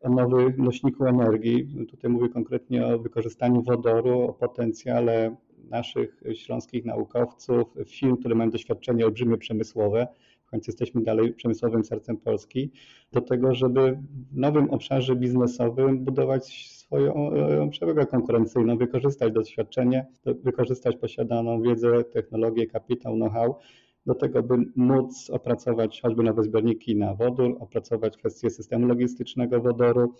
o 0.01 0.09
nowym 0.09 0.55
nośniku 0.59 1.07
energii. 1.07 1.87
Tutaj 1.91 2.11
mówię 2.11 2.29
konkretnie 2.29 2.87
o 2.87 2.99
wykorzystaniu 2.99 3.63
wodoru, 3.63 4.21
o 4.21 4.33
potencjale 4.33 5.37
naszych 5.71 6.23
śląskich 6.35 6.85
naukowców, 6.85 7.75
firm, 7.87 8.17
które 8.17 8.35
mają 8.35 8.51
doświadczenie 8.51 9.05
olbrzymie 9.05 9.37
przemysłowe, 9.37 10.07
końcu 10.51 10.71
jesteśmy 10.71 11.03
dalej 11.03 11.35
przemysłowym 11.35 11.85
sercem 11.85 12.17
Polski, 12.17 12.71
do 13.13 13.21
tego, 13.21 13.55
żeby 13.55 13.99
w 14.33 14.37
nowym 14.37 14.71
obszarze 14.71 15.17
biznesowym 15.17 16.05
budować 16.05 16.71
swoją 16.71 17.33
e, 17.33 17.71
przewagę 17.71 18.07
konkurencyjną, 18.07 18.77
wykorzystać 18.77 19.33
doświadczenie, 19.33 20.07
wykorzystać 20.27 20.97
posiadaną 20.97 21.63
wiedzę, 21.63 22.05
technologię, 22.05 22.67
kapitał, 22.67 23.15
know-how, 23.15 23.59
do 24.07 24.15
tego, 24.15 24.43
by 24.43 24.57
móc 24.77 25.31
opracować 25.31 26.01
choćby 26.03 26.23
nowe 26.23 26.43
zbiorniki 26.43 26.97
na 26.97 27.15
wodór, 27.15 27.57
opracować 27.61 28.17
kwestie 28.17 28.51
systemu 28.51 28.87
logistycznego 28.87 29.61
wodoru, 29.61 30.15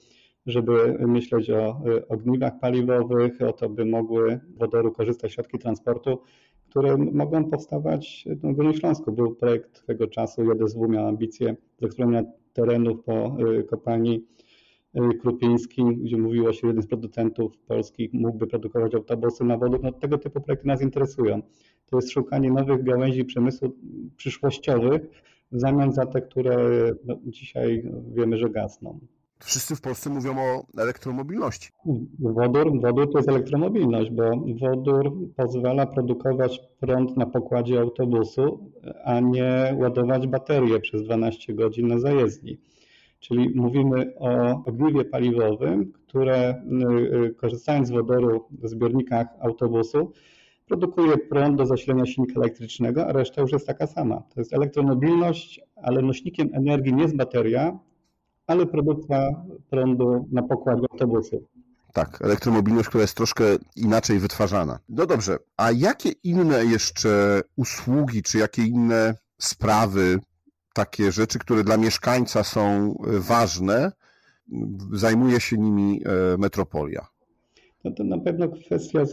żeby 0.47 0.97
myśleć 1.01 1.51
o 1.51 1.83
ogniwach 2.09 2.59
paliwowych, 2.61 3.43
o 3.43 3.53
to, 3.53 3.69
by 3.69 3.85
mogły 3.85 4.41
wodoru 4.57 4.93
korzystać 4.93 5.33
środki 5.33 5.59
transportu, 5.59 6.19
które 6.71 6.97
mogą 6.97 7.45
powstawać 7.45 8.25
no, 8.43 8.53
w 8.53 8.57
Górnym 8.57 8.75
Śląsku. 8.75 9.13
Był 9.13 9.35
projekt 9.35 9.87
tego 9.87 10.07
czasu, 10.07 10.43
JSW 10.45 10.89
miał 10.89 11.09
ambicje 11.09 11.57
zagospodarowania 11.79 12.33
terenów 12.53 13.05
po 13.05 13.37
y, 13.59 13.65
kopalni 13.65 14.25
y, 14.97 15.19
Krupieńskim, 15.19 15.95
gdzie 15.95 16.17
mówiło 16.17 16.53
się, 16.53 16.61
że 16.61 16.67
jeden 16.67 16.83
z 16.83 16.87
producentów 16.87 17.59
polskich 17.59 18.13
mógłby 18.13 18.47
produkować 18.47 18.95
autobusy 18.95 19.45
na 19.45 19.57
wodór. 19.57 19.81
No, 19.83 19.93
tego 19.93 20.19
typu 20.19 20.41
projekty 20.41 20.67
nas 20.67 20.83
interesują. 20.83 21.43
To 21.87 21.97
jest 21.97 22.11
szukanie 22.11 22.51
nowych 22.51 22.85
gałęzi 22.85 23.25
przemysłu 23.25 23.73
przyszłościowych 24.17 25.03
w 25.53 25.61
zamian 25.61 25.93
za 25.93 26.07
te, 26.07 26.23
które 26.23 26.57
no, 27.05 27.19
dzisiaj 27.27 27.91
wiemy, 28.15 28.37
że 28.37 28.51
gasną. 28.51 29.01
Wszyscy 29.41 29.77
w 29.77 29.81
Polsce 29.81 30.11
mówią 30.11 30.39
o 30.39 30.83
elektromobilności. 30.83 31.69
Wodór, 32.19 32.81
wodór 32.81 33.13
to 33.13 33.19
jest 33.19 33.29
elektromobilność, 33.29 34.11
bo 34.11 34.31
wodór 34.61 35.13
pozwala 35.37 35.87
produkować 35.87 36.61
prąd 36.81 37.17
na 37.17 37.27
pokładzie 37.27 37.81
autobusu, 37.81 38.73
a 39.05 39.21
nie 39.21 39.77
ładować 39.79 40.27
baterie 40.27 40.81
przez 40.81 41.03
12 41.03 41.55
godzin 41.55 41.89
na 41.89 41.99
zajezdni. 41.99 42.59
Czyli 43.21 43.53
mówimy 43.55 44.15
o 44.19 44.63
ogniwie 44.65 45.05
paliwowym, 45.05 45.93
które 45.93 46.55
y, 46.55 47.17
y, 47.27 47.35
korzystając 47.35 47.89
z 47.89 47.91
wodoru 47.91 48.45
w 48.51 48.69
zbiornikach 48.69 49.27
autobusu, 49.41 50.13
produkuje 50.67 51.19
prąd 51.19 51.57
do 51.57 51.67
zasilenia 51.67 52.07
silnika 52.07 52.41
elektrycznego, 52.41 53.07
a 53.07 53.13
reszta 53.13 53.43
już 53.43 53.53
jest 53.53 53.67
taka 53.67 53.87
sama. 53.87 54.23
To 54.35 54.41
jest 54.41 54.53
elektromobilność, 54.53 55.61
ale 55.77 56.03
nośnikiem 56.03 56.51
energii 56.53 56.95
nie 56.95 57.03
jest 57.03 57.17
bateria, 57.17 57.79
ale 58.49 58.67
produkcja 58.67 59.31
prądu 59.71 60.29
na 60.33 60.43
pokładzie 60.43 60.87
autobusów. 60.93 61.41
Tak, 61.93 62.23
elektromobilność, 62.23 62.89
która 62.89 63.03
jest 63.03 63.17
troszkę 63.17 63.45
inaczej 63.77 64.19
wytwarzana. 64.19 64.79
No 64.89 65.07
dobrze, 65.07 65.39
a 65.57 65.71
jakie 65.71 66.11
inne 66.25 66.65
jeszcze 66.65 67.41
usługi, 67.57 68.23
czy 68.23 68.39
jakie 68.39 68.63
inne 68.63 69.15
sprawy, 69.39 70.19
takie 70.73 71.13
rzeczy, 71.13 71.39
które 71.39 71.65
dla 71.65 71.77
mieszkańca 71.77 72.45
są 72.45 72.95
ważne, 73.19 73.93
zajmuje 74.93 75.41
się 75.41 75.59
nimi 75.59 76.03
e, 76.05 76.39
metropolia? 76.39 77.07
No 77.85 77.91
to 77.91 78.05
na 78.05 78.19
pewno 78.19 78.49
kwestia, 78.49 79.05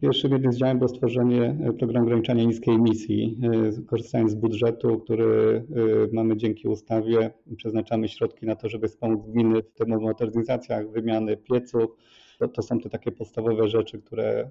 pierwszym 0.00 0.32
jednym 0.32 0.52
z 0.52 0.56
działań 0.56 0.78
było 0.78 0.88
stworzenie 0.88 1.56
programu 1.78 2.06
ograniczania 2.06 2.44
niskiej 2.44 2.74
emisji. 2.74 3.38
E, 3.78 3.82
korzystając 3.82 4.30
z 4.30 4.34
budżetu, 4.34 4.98
który 4.98 5.24
e, 5.56 6.14
mamy 6.14 6.36
dzięki 6.36 6.68
ustawie, 6.68 7.30
przeznaczamy 7.56 8.08
środki 8.08 8.46
na 8.46 8.56
to, 8.56 8.68
żeby 8.68 8.88
wspomóc 8.88 9.26
gminy 9.26 9.62
w 9.62 9.72
termomodernizacjach, 9.72 10.90
wymiany 10.90 11.36
pieców. 11.36 11.96
To, 12.38 12.48
to 12.48 12.62
są 12.62 12.78
te 12.78 12.90
takie 12.90 13.12
podstawowe 13.12 13.68
rzeczy, 13.68 13.98
które 14.02 14.40
e, 14.40 14.48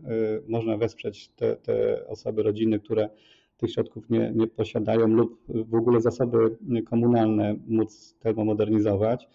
można 0.48 0.77
wesprzeć 0.77 1.30
te, 1.30 1.56
te 1.56 2.08
osoby, 2.08 2.44
rodziny, 2.44 2.80
które 2.80 3.10
tych 3.58 3.72
środków 3.72 4.10
nie, 4.10 4.32
nie 4.36 4.48
posiadają 4.48 5.08
lub 5.08 5.41
w 5.48 5.75
ogóle 5.75 6.01
zasoby 6.01 6.58
komunalne 6.86 7.56
móc 7.68 8.15
termomodernizować. 8.20 9.27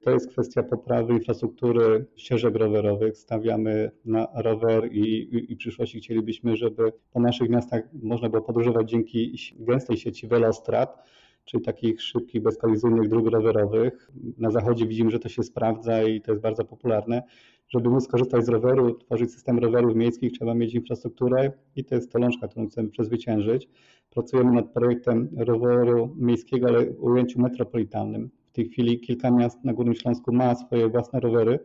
To 0.00 0.10
jest 0.10 0.30
kwestia 0.30 0.62
poprawy 0.62 1.12
infrastruktury 1.12 2.06
ścieżek 2.16 2.56
rowerowych. 2.56 3.16
Stawiamy 3.16 3.90
na 4.04 4.28
rower 4.34 4.92
i, 4.92 5.00
i, 5.00 5.52
i 5.52 5.54
w 5.54 5.58
przyszłości 5.58 5.98
chcielibyśmy, 5.98 6.56
żeby 6.56 6.92
po 7.12 7.20
naszych 7.20 7.48
miastach 7.48 7.82
można 8.02 8.28
było 8.28 8.42
podróżować 8.42 8.90
dzięki 8.90 9.34
gęstej 9.58 9.96
sieci 9.96 10.26
Velostrad, 10.28 11.08
czyli 11.44 11.62
takich 11.62 12.02
szybkich, 12.02 12.42
bezkolizyjnych 12.42 13.08
dróg 13.08 13.26
rowerowych. 13.26 14.10
Na 14.38 14.50
zachodzie 14.50 14.86
widzimy, 14.86 15.10
że 15.10 15.18
to 15.18 15.28
się 15.28 15.42
sprawdza 15.42 16.02
i 16.02 16.20
to 16.20 16.32
jest 16.32 16.42
bardzo 16.42 16.64
popularne. 16.64 17.22
Żeby 17.68 17.90
móc 17.90 18.08
korzystać 18.08 18.44
z 18.44 18.48
roweru, 18.48 18.94
tworzyć 18.94 19.32
system 19.32 19.58
rowerów 19.58 19.96
miejskich, 19.96 20.32
trzeba 20.32 20.54
mieć 20.54 20.74
infrastrukturę 20.74 21.52
i 21.76 21.84
to 21.84 21.94
jest 21.94 22.12
to 22.12 22.18
którą 22.48 22.68
chcemy 22.68 22.88
przezwyciężyć. 22.88 23.68
Pracujemy 24.10 24.52
nad 24.52 24.72
projektem 24.72 25.28
roweru 25.36 26.14
miejskiego, 26.16 26.68
ale 26.68 26.86
w 26.86 27.04
ujęciu 27.04 27.40
metropolitalnym 27.40 28.30
tej 28.56 28.68
chwili 28.68 29.00
kilka 29.00 29.30
miast 29.30 29.64
na 29.64 29.72
Górnym 29.72 29.94
Śląsku 29.94 30.32
ma 30.32 30.54
swoje 30.54 30.88
własne 30.88 31.20
rowery. 31.20 31.58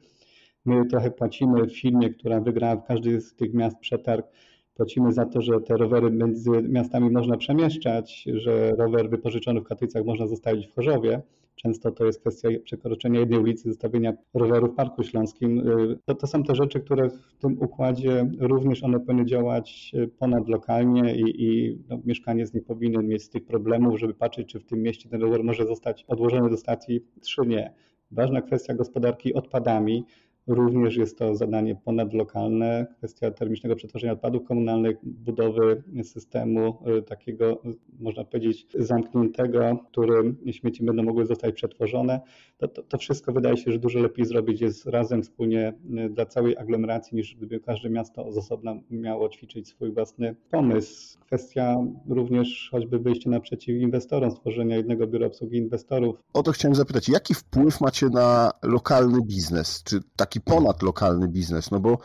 My 0.66 0.86
trochę 0.86 1.12
płacimy 1.12 1.70
firmie, 1.70 2.10
która 2.10 2.42
wygrała 2.42 2.76
w 2.76 2.84
każdy 2.86 3.22
z 3.22 3.36
tych 3.36 3.54
miast 3.54 3.80
przetarg. 3.80 4.28
Płacimy 4.76 5.12
za 5.12 5.26
to, 5.26 5.42
że 5.42 5.62
te 5.62 5.78
rowery 5.78 6.12
między 6.12 6.50
miastami 6.50 7.10
można 7.10 7.38
przemieszczać, 7.38 8.26
że 8.34 8.72
rower 8.72 9.10
wypożyczony 9.10 9.62
w 9.62 9.64
Katowicach 9.64 10.06
można 10.06 10.28
zostawić 10.28 10.68
w 10.68 10.76
Chorzowie 10.76 11.22
Często 11.64 11.92
to 11.92 12.06
jest 12.06 12.20
kwestia 12.20 12.50
przekroczenia 12.64 13.20
jednej 13.20 13.40
ulicy, 13.40 13.70
zostawienia 13.70 14.14
roweru 14.34 14.68
w 14.68 14.76
Parku 14.76 15.04
Śląskim. 15.04 15.60
Y, 15.60 16.00
to, 16.06 16.16
to 16.16 16.28
są 16.28 16.44
te 16.44 16.56
rzeczy, 16.56 16.80
które 16.80 17.10
w 17.10 17.38
tym 17.38 17.60
układzie 17.60 18.32
również 18.40 18.84
one 18.84 19.00
powinny 19.00 19.26
działać 19.26 19.92
y, 19.94 20.08
ponadlokalnie 20.08 21.16
i, 21.16 21.44
i 21.44 21.80
no, 21.90 22.00
mieszkaniec 22.06 22.54
nie 22.54 22.62
powinien 22.62 23.08
mieć 23.08 23.30
tych 23.30 23.46
problemów, 23.46 24.00
żeby 24.00 24.14
patrzeć, 24.14 24.48
czy 24.48 24.60
w 24.60 24.66
tym 24.66 24.82
mieście 24.82 25.10
ten 25.10 25.22
rower 25.22 25.44
może 25.44 25.66
zostać 25.68 26.06
odłożony 26.08 26.50
do 26.50 26.58
stacji, 26.58 27.06
czy 27.28 27.48
nie. 27.48 27.74
Ważna 28.12 28.42
kwestia 28.42 28.74
gospodarki 28.74 29.34
odpadami. 29.34 30.06
Również 30.48 30.96
jest 30.96 31.18
to 31.18 31.36
zadanie 31.36 31.76
ponadlokalne, 31.76 32.88
kwestia 32.98 33.32
termicznego 33.32 33.76
przetworzenia 33.76 34.14
odpadów 34.14 34.44
komunalnych, 34.44 34.98
budowy 35.04 35.84
systemu 36.04 36.78
y, 37.00 37.02
takiego, 37.02 37.62
można 38.00 38.24
powiedzieć, 38.24 38.68
zamkniętego, 38.80 39.76
w 39.76 39.88
którym 39.88 40.38
śmieci 40.52 40.84
będą 40.84 41.04
mogły 41.04 41.26
zostać 41.26 41.56
przetworzone. 41.56 42.22
To, 42.58 42.68
to, 42.68 42.84
to, 42.84 42.98
wszystko 42.98 43.32
wydaje 43.32 43.58
się, 43.58 43.72
że 43.72 43.80
dużo 43.80 44.00
lepiej 44.00 44.26
zrobić 44.26 44.62
jest 44.62 44.86
razem, 44.86 45.24
wspólnie 45.24 45.74
y, 46.06 46.10
dla 46.10 46.26
całej 46.26 46.58
aglomeracji, 46.58 47.16
niż 47.18 47.36
gdyby 47.36 47.60
każde 47.60 47.90
miasto 47.90 48.32
z 48.32 48.38
osobna 48.38 48.76
miało 48.90 49.30
ćwiczyć 49.30 49.68
swój 49.68 49.92
własny 49.92 50.36
pomysł. 50.52 51.20
Kwestia 51.26 51.78
również 52.10 52.70
choćby 52.72 53.00
wyjścia 53.00 53.30
naprzeciw 53.30 53.82
inwestorom, 53.82 54.32
stworzenia 54.32 54.78
jednego 54.78 55.08
biura 55.08 55.28
obsługi 55.28 55.58
inwestorów. 55.58 56.16
O 56.34 56.44
to 56.44 56.52
chciałem 56.52 56.76
zapytać, 56.76 57.10
jaki 57.10 57.34
wpływ 57.34 57.82
macie 57.82 58.10
na 58.10 58.52
lokalny 58.64 59.22
biznes? 59.22 59.84
Czy 59.84 60.00
taki 60.32 60.42
ponadlokalny 60.42 61.28
biznes, 61.28 61.72
no 61.72 61.80
bo 61.80 61.98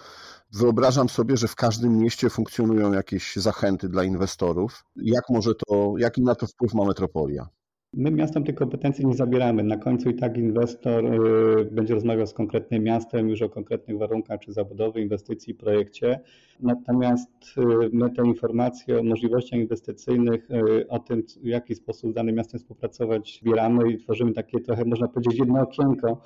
wyobrażam 0.53 1.09
sobie, 1.09 1.37
że 1.37 1.49
w 1.49 1.55
każdym 1.55 1.99
mieście 1.99 2.31
funkcjonują 2.31 2.93
jakieś 2.93 3.37
zachęty 3.37 3.89
dla 3.89 4.05
inwestorów. 4.05 4.85
Jak 4.97 5.25
może 5.31 5.55
to, 5.55 5.95
jaki 5.99 6.23
na 6.23 6.35
to 6.35 6.47
wpływ 6.47 6.75
ma 6.75 6.85
metropolia? 6.85 7.49
My 7.93 8.11
miastom 8.11 8.45
tych 8.45 8.55
kompetencji 8.55 9.07
nie 9.07 9.15
zabieramy. 9.15 9.63
Na 9.63 9.77
końcu 9.77 10.11
i 10.11 10.15
tak 10.15 10.37
inwestor 10.37 11.05
y, 11.05 11.65
będzie 11.71 11.95
rozmawiał 11.95 12.27
z 12.27 12.33
konkretnym 12.33 12.83
miastem 12.83 13.29
już 13.29 13.43
o 13.43 13.49
konkretnych 13.49 13.99
warunkach 13.99 14.41
czy 14.41 14.53
zabudowy, 14.53 15.01
inwestycji, 15.01 15.55
projekcie. 15.55 16.21
Natomiast 16.61 17.31
y, 17.59 17.91
my 17.93 18.11
te 18.11 18.27
informacje 18.27 19.01
o 19.01 19.03
możliwościach 19.03 19.61
inwestycyjnych, 19.61 20.51
y, 20.51 20.89
o 20.89 20.99
tym, 20.99 21.23
w 21.43 21.47
jaki 21.47 21.75
sposób 21.75 22.11
z 22.11 22.15
danym 22.15 22.35
miastem 22.35 22.61
współpracować, 22.61 23.41
zbieramy 23.43 23.93
i 23.93 23.99
tworzymy 23.99 24.33
takie 24.33 24.61
trochę, 24.61 24.85
można 24.85 25.09
powiedzieć, 25.09 25.39
jedno 25.39 25.61
okienko 25.61 26.23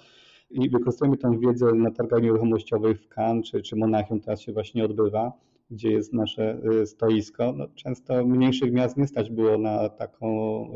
i 0.50 0.70
wykorzystujemy 0.70 1.16
tę 1.16 1.38
wiedzę 1.38 1.72
na 1.74 1.90
targach 1.90 2.22
nieruchomościowych 2.22 3.00
w 3.00 3.08
Cannes 3.08 3.46
czy, 3.46 3.62
czy 3.62 3.76
Monachium, 3.76 4.20
teraz 4.20 4.40
się 4.40 4.52
właśnie 4.52 4.84
odbywa, 4.84 5.32
gdzie 5.70 5.90
jest 5.90 6.12
nasze 6.12 6.60
y, 6.82 6.86
stoisko. 6.86 7.52
No, 7.56 7.66
często 7.74 8.26
mniejszych 8.26 8.72
miast 8.72 8.96
nie 8.96 9.06
stać 9.06 9.30
było 9.30 9.58
na 9.58 9.88
taką 9.88 10.26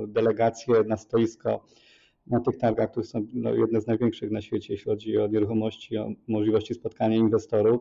delegację, 0.08 0.74
na 0.86 0.96
stoisko 0.96 1.64
na 2.26 2.40
tych 2.40 2.56
targach, 2.56 2.90
które 2.90 3.06
są 3.06 3.26
no, 3.32 3.54
jedne 3.54 3.80
z 3.80 3.86
największych 3.86 4.30
na 4.30 4.40
świecie, 4.40 4.72
jeśli 4.72 4.90
chodzi 4.90 5.18
o 5.18 5.26
nieruchomości, 5.26 5.98
o 5.98 6.12
możliwości 6.28 6.74
spotkania 6.74 7.16
inwestorów. 7.16 7.80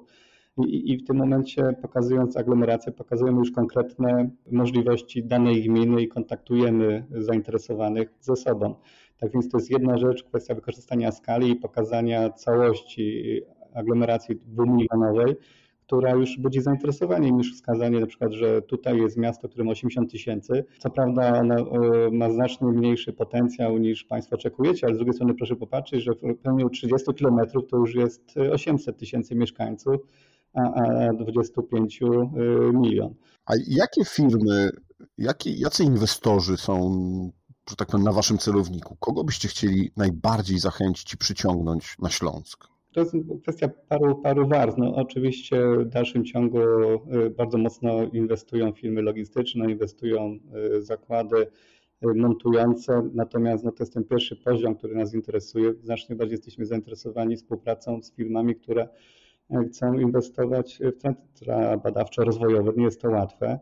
I, 0.68 0.92
I, 0.92 0.98
w 0.98 1.08
tym 1.08 1.18
momencie, 1.18 1.64
pokazując 1.82 2.38
aglomerację, 2.38 2.92
pokazujemy 2.92 3.40
już 3.40 3.52
konkretne 3.52 4.30
możliwości 4.52 5.24
danej 5.24 5.64
gminy 5.64 6.02
i 6.02 6.08
kontaktujemy 6.08 7.06
zainteresowanych 7.12 8.14
ze 8.20 8.36
sobą. 8.36 8.76
Tak 9.24 9.32
więc 9.32 9.50
to 9.50 9.58
jest 9.58 9.72
jedna 9.72 9.98
rzecz, 9.98 10.24
kwestia 10.24 10.56
wykorzystania 10.56 11.12
skali 11.12 11.52
i 11.52 11.56
pokazania 11.56 12.30
całości 12.30 13.42
aglomeracji 13.74 14.36
dwumilionowej, 14.36 15.36
która 15.86 16.12
już 16.12 16.38
budzi 16.40 16.62
zainteresowanie 16.62 17.32
niż 17.32 17.54
wskazanie 17.54 18.00
na 18.00 18.08
przykład, 18.08 18.34
że 18.34 18.62
tutaj 18.62 18.98
jest 18.98 19.18
miasto, 19.18 19.50
które 19.50 19.64
ma 19.64 19.72
80 19.72 20.12
tysięcy. 20.12 20.66
Co 20.80 20.90
prawda 20.90 21.40
ono 21.40 21.56
e, 21.56 22.12
ma 22.12 22.30
znacznie 22.30 22.68
mniejszy 22.68 23.14
potencjał 23.14 23.78
niż 23.78 24.04
Państwo 24.04 24.36
oczekujecie, 24.36 24.88
ale 24.88 24.96
z 24.96 24.98
drugiej 24.98 25.14
strony 25.14 25.34
proszę 25.34 25.56
popatrzeć, 25.56 26.04
że 26.04 26.12
w 26.14 26.38
pełni 26.44 26.70
30 26.70 27.14
kilometrów 27.14 27.68
to 27.68 27.78
już 27.78 27.96
jest 27.96 28.38
800 28.52 28.98
tysięcy 28.98 29.36
mieszkańców, 29.36 29.96
a 30.54 31.14
25 31.14 32.00
e, 32.02 32.08
milion. 32.74 33.14
A 33.46 33.54
jakie 33.68 34.06
firmy, 34.06 34.70
jakie, 35.18 35.52
jacy 35.52 35.84
inwestorzy 35.84 36.58
są, 36.58 37.32
że 37.70 37.76
tak 37.76 37.88
powiem, 37.88 38.06
na 38.06 38.12
Waszym 38.12 38.38
celowniku? 38.38 38.96
Kogo 39.00 39.24
byście 39.24 39.48
chcieli 39.48 39.92
najbardziej 39.98 40.60
zachęcić 40.60 41.14
i 41.14 41.18
przyciągnąć 41.18 41.96
na 42.00 42.10
Śląsk? 42.10 42.68
To 42.94 43.00
jest 43.00 43.16
kwestia 43.42 43.70
paru, 43.90 44.16
paru 44.16 44.48
warstw. 44.48 44.78
No, 44.78 44.96
oczywiście 44.96 45.62
w 45.78 45.86
dalszym 45.86 46.26
ciągu 46.26 46.60
y, 46.60 47.30
bardzo 47.30 47.58
mocno 47.58 48.04
inwestują 48.04 48.72
firmy 48.72 49.02
logistyczne, 49.02 49.72
inwestują 49.72 50.40
y, 50.76 50.82
zakłady 50.82 51.38
y, 51.38 51.48
montujące, 52.16 53.10
natomiast 53.14 53.64
no, 53.64 53.72
to 53.72 53.84
jest 53.84 53.94
ten 53.94 54.04
pierwszy 54.04 54.36
poziom, 54.36 54.76
który 54.76 54.96
nas 54.96 55.14
interesuje. 55.14 55.74
Znacznie 55.84 56.16
bardziej 56.16 56.34
jesteśmy 56.34 56.66
zainteresowani 56.66 57.36
współpracą 57.36 58.02
z 58.02 58.12
firmami, 58.12 58.56
które 58.56 58.88
chcą 59.68 59.94
inwestować 59.94 60.80
w 60.98 61.02
centra 61.02 61.78
badawczo-rozwojowe. 61.78 62.78
Nie 62.78 62.84
jest 62.84 63.02
to 63.02 63.10
łatwe 63.10 63.60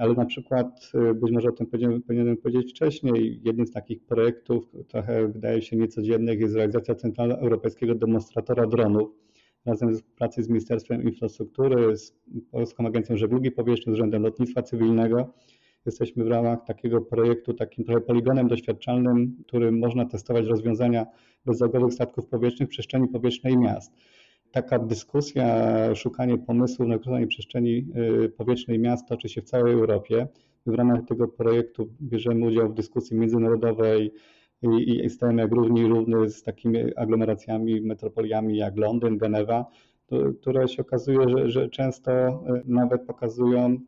ale 0.00 0.14
na 0.14 0.24
przykład 0.24 0.92
y, 0.94 1.14
być 1.14 1.32
może 1.32 1.48
o 1.48 1.52
tym 1.52 1.66
powinienem 2.06 2.36
powiedzieć 2.36 2.70
wcześniej. 2.70 3.40
Jednym 3.44 3.66
z 3.66 3.70
takich 3.70 4.04
projektów, 4.04 4.72
trochę 4.88 5.28
wydaje 5.28 5.62
się 5.62 5.76
niecodziennych, 5.76 6.40
jest 6.40 6.56
realizacja 6.56 6.94
Centralnoeuropejskiego 6.94 7.94
Demonstratora 7.94 8.66
Dronów. 8.66 9.10
Razem 9.66 9.94
w 9.94 10.02
pracy 10.02 10.42
z 10.42 10.48
Ministerstwem 10.48 11.02
Infrastruktury, 11.02 11.96
z 11.96 12.16
Polską 12.50 12.86
Agencją 12.86 13.16
Żeglugi 13.16 13.50
Powietrznej, 13.50 13.94
z 13.94 13.98
Urzędem 13.98 14.22
Lotnictwa 14.22 14.62
Cywilnego 14.62 15.34
jesteśmy 15.86 16.24
w 16.24 16.28
ramach 16.28 16.64
takiego 16.64 17.00
projektu, 17.00 17.54
takim 17.54 17.84
trochę 17.84 18.00
poligonem 18.00 18.48
doświadczalnym, 18.48 19.36
którym 19.46 19.78
można 19.78 20.04
testować 20.04 20.46
rozwiązania 20.46 21.06
bezzałogowych 21.46 21.92
statków 21.92 22.26
powietrznych 22.26 22.68
w 22.68 22.70
przestrzeni 22.70 23.08
powietrznej 23.08 23.58
miast 23.58 23.92
taka 24.52 24.78
dyskusja, 24.78 25.46
szukanie 25.94 26.38
pomysłów 26.38 26.88
na 26.88 26.94
wykorzystanie 26.94 27.26
przestrzeni 27.26 27.86
y, 28.24 28.28
powietrznej 28.28 28.78
miast 28.78 29.08
toczy 29.08 29.28
się 29.28 29.42
w 29.42 29.44
całej 29.44 29.72
Europie. 29.72 30.28
W 30.66 30.74
ramach 30.74 31.04
tego 31.08 31.28
projektu 31.28 31.88
bierzemy 32.02 32.46
udział 32.46 32.68
w 32.68 32.74
dyskusji 32.74 33.16
międzynarodowej 33.16 34.12
i, 34.62 35.04
i 35.04 35.10
stajemy 35.10 35.42
jak 35.42 35.52
równi 35.52 35.86
równy 35.86 36.30
z 36.30 36.42
takimi 36.42 36.94
aglomeracjami, 36.96 37.80
metropoliami 37.80 38.56
jak 38.56 38.76
Londyn, 38.76 39.18
Genewa, 39.18 39.66
które 40.40 40.68
się 40.68 40.82
okazuje, 40.82 41.28
że, 41.28 41.50
że, 41.50 41.68
często 41.68 42.12
y, 42.12 42.62
nawet 42.64 43.02
pokazują, 43.06 43.78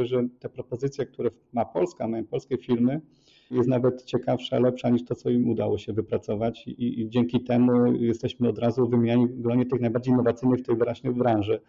y, 0.00 0.06
że 0.06 0.28
te 0.38 0.48
propozycje, 0.48 1.06
które 1.06 1.30
ma 1.52 1.64
Polska, 1.64 2.08
mają 2.08 2.24
polskie 2.24 2.58
firmy, 2.58 3.00
jest 3.50 3.68
nawet 3.68 4.04
ciekawsza, 4.04 4.58
lepsza 4.58 4.90
niż 4.90 5.04
to, 5.04 5.14
co 5.14 5.30
im 5.30 5.50
udało 5.50 5.78
się 5.78 5.92
wypracować 5.92 6.68
i, 6.68 7.00
i 7.00 7.08
dzięki 7.08 7.44
temu 7.44 7.92
jesteśmy 7.92 8.48
od 8.48 8.58
razu 8.58 8.88
wymieniani 8.88 9.26
w 9.26 9.40
gronie 9.40 9.66
tych 9.66 9.80
najbardziej 9.80 10.14
innowacyjnych 10.14 10.60
w 10.60 10.62
tej 10.62 10.76
właśnie 10.76 11.12
branży. 11.12 11.60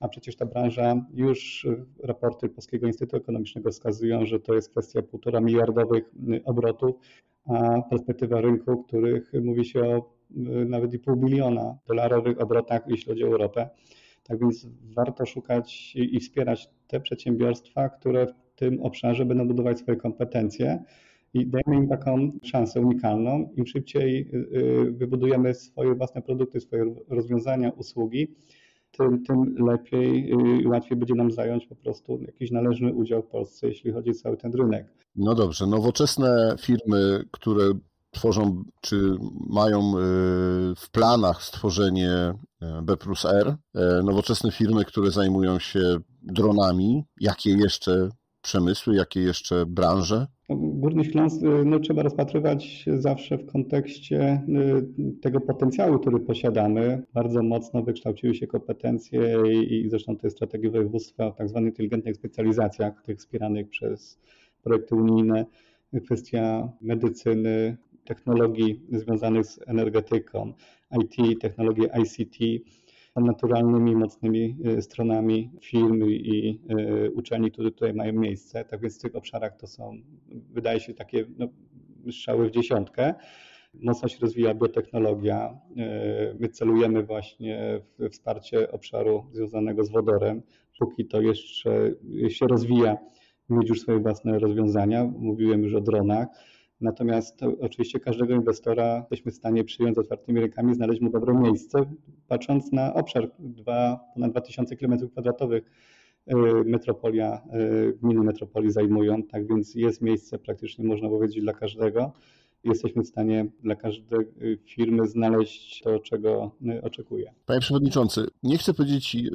A 0.00 0.08
przecież 0.08 0.36
ta 0.36 0.46
branża 0.46 1.06
już 1.14 1.66
raporty 2.02 2.48
Polskiego 2.48 2.86
Instytutu 2.86 3.16
Ekonomicznego 3.16 3.70
wskazują, 3.70 4.26
że 4.26 4.40
to 4.40 4.54
jest 4.54 4.70
kwestia 4.70 5.02
półtora 5.02 5.40
miliardowych 5.40 6.10
obrotów, 6.44 6.96
a 7.46 7.82
perspektywa 7.82 8.40
rynku, 8.40 8.84
których 8.84 9.32
mówi 9.42 9.64
się 9.64 9.80
o 9.80 9.96
y, 10.30 10.64
nawet 10.64 10.94
i 10.94 10.98
pół 10.98 11.16
biliona 11.16 11.78
dolarowych 11.86 12.40
obrotach, 12.40 12.82
jeśli 12.88 13.06
chodzi 13.06 13.24
o 13.24 13.26
Europę. 13.26 13.68
Tak 14.22 14.38
więc 14.38 14.66
warto 14.96 15.26
szukać 15.26 15.92
i 15.96 16.20
wspierać 16.20 16.70
te 16.86 17.00
przedsiębiorstwa, 17.00 17.88
które 17.88 18.26
w 18.26 18.32
tym 18.56 18.82
obszarze 18.82 19.24
będą 19.24 19.48
budować 19.48 19.78
swoje 19.78 19.96
kompetencje 19.96 20.84
i 21.36 21.46
dajemy 21.46 21.84
im 21.84 21.88
taką 21.88 22.30
szansę 22.42 22.80
unikalną. 22.80 23.52
Im 23.56 23.66
szybciej 23.66 24.30
y, 24.34 24.58
y, 24.58 24.92
wybudujemy 24.92 25.54
swoje 25.54 25.94
własne 25.94 26.22
produkty, 26.22 26.60
swoje 26.60 26.94
rozwiązania, 27.08 27.70
usługi, 27.70 28.36
tym, 28.98 29.24
tym 29.24 29.54
lepiej 29.66 30.32
y, 30.32 30.62
i 30.62 30.66
łatwiej 30.66 30.98
będzie 30.98 31.14
nam 31.14 31.30
zająć 31.30 31.66
po 31.66 31.76
prostu 31.76 32.22
jakiś 32.22 32.50
należny 32.50 32.92
udział 32.92 33.22
w 33.22 33.26
Polsce, 33.26 33.68
jeśli 33.68 33.92
chodzi 33.92 34.10
o 34.10 34.14
cały 34.14 34.36
ten 34.36 34.52
rynek. 34.52 34.86
No 35.16 35.34
dobrze, 35.34 35.66
nowoczesne 35.66 36.56
firmy, 36.60 37.24
które 37.30 37.62
tworzą, 38.10 38.64
czy 38.80 39.16
mają 39.50 39.92
w 40.76 40.90
planach 40.90 41.42
stworzenie 41.42 42.32
B 42.82 42.96
plus 42.96 43.24
R, 43.24 43.56
nowoczesne 44.04 44.52
firmy, 44.52 44.84
które 44.84 45.10
zajmują 45.10 45.58
się 45.58 45.96
dronami, 46.22 47.04
jakie 47.20 47.50
jeszcze 47.50 48.08
przemysły, 48.42 48.94
jakie 48.94 49.20
jeszcze 49.20 49.66
branże? 49.66 50.26
Górny 50.86 51.04
Śląsk 51.04 51.42
y, 51.42 51.64
no, 51.64 51.80
trzeba 51.80 52.02
rozpatrywać 52.02 52.84
zawsze 52.98 53.38
w 53.38 53.46
kontekście 53.46 54.42
y, 54.98 55.20
tego 55.20 55.40
potencjału, 55.40 55.98
który 55.98 56.20
posiadamy. 56.20 57.02
Bardzo 57.14 57.42
mocno 57.42 57.82
wykształciły 57.82 58.34
się 58.34 58.46
kompetencje 58.46 59.36
i, 59.52 59.86
i 59.86 59.90
zresztą 59.90 60.16
to 60.16 60.26
jest 60.26 60.36
strategia 60.36 60.70
województwa 60.70 61.30
w 61.30 61.36
tak 61.36 61.48
zwanych 61.48 61.68
inteligentnych 61.68 62.16
specjalizacjach, 62.16 63.02
tych 63.02 63.18
wspieranych 63.18 63.68
przez 63.68 64.18
projekty 64.62 64.94
unijne. 64.94 65.46
Kwestia 66.04 66.72
medycyny, 66.80 67.76
technologii 68.04 68.80
związanych 68.92 69.46
z 69.46 69.60
energetyką, 69.66 70.52
IT, 71.02 71.40
technologie 71.40 71.88
ICT 72.02 72.38
naturalnymi, 73.20 73.96
mocnymi 73.96 74.56
y, 74.66 74.82
stronami 74.82 75.50
firm 75.62 76.04
i 76.08 76.60
y, 76.70 77.10
uczelni, 77.10 77.50
które 77.50 77.70
tutaj 77.70 77.94
mają 77.94 78.12
miejsce. 78.12 78.64
Tak 78.64 78.80
więc 78.80 78.98
w 78.98 79.02
tych 79.02 79.16
obszarach 79.16 79.56
to 79.56 79.66
są, 79.66 79.92
wydaje 80.50 80.80
się, 80.80 80.94
takie 80.94 81.26
no, 81.38 81.48
strzały 82.10 82.48
w 82.48 82.50
dziesiątkę. 82.50 83.14
Mocno 83.74 84.08
się 84.08 84.18
rozwija 84.20 84.54
biotechnologia. 84.54 85.58
Y, 85.70 86.36
my 86.40 86.48
celujemy 86.48 87.02
właśnie 87.02 87.80
w 87.98 88.10
wsparcie 88.10 88.72
obszaru 88.72 89.26
związanego 89.32 89.84
z 89.84 89.90
wodorem. 89.90 90.42
Póki 90.78 91.06
to 91.06 91.20
jeszcze 91.20 91.92
się 92.28 92.46
rozwija, 92.46 92.96
mieć 93.50 93.68
już 93.68 93.80
swoje 93.80 93.98
własne 93.98 94.38
rozwiązania. 94.38 95.04
Mówiłem 95.04 95.62
już 95.62 95.74
o 95.74 95.80
dronach 95.80 96.26
Natomiast 96.80 97.40
oczywiście 97.60 98.00
każdego 98.00 98.34
inwestora 98.34 98.96
jesteśmy 99.10 99.32
w 99.32 99.34
stanie 99.34 99.64
przyjąć 99.64 99.96
z 99.96 99.98
otwartymi 99.98 100.40
rękami, 100.40 100.74
znaleźć 100.74 101.00
mu 101.00 101.10
dobre 101.10 101.34
miejsce, 101.34 101.78
patrząc 102.28 102.72
na 102.72 102.94
obszar 102.94 103.30
2, 103.38 104.00
ponad 104.14 104.30
2000 104.30 104.76
km2 104.76 105.54
y, 105.56 106.34
metropolia, 106.64 107.42
y, 107.54 107.98
gminy 108.02 108.24
metropolii 108.24 108.70
zajmują, 108.70 109.22
tak 109.22 109.46
więc 109.48 109.74
jest 109.74 110.02
miejsce 110.02 110.38
praktycznie 110.38 110.84
można 110.84 111.08
powiedzieć 111.08 111.40
dla 111.40 111.52
każdego 111.52 112.12
jesteśmy 112.68 113.02
w 113.02 113.06
stanie 113.06 113.46
dla 113.62 113.74
każdej 113.74 114.20
y, 114.20 114.58
firmy 114.64 115.06
znaleźć 115.06 115.82
to, 115.82 115.98
czego 115.98 116.50
y, 116.66 116.82
oczekuje. 116.82 117.32
Panie 117.46 117.60
Przewodniczący, 117.60 118.26
nie 118.42 118.58
chcę 118.58 118.74
powiedzieć, 118.74 119.16
y, 119.16 119.30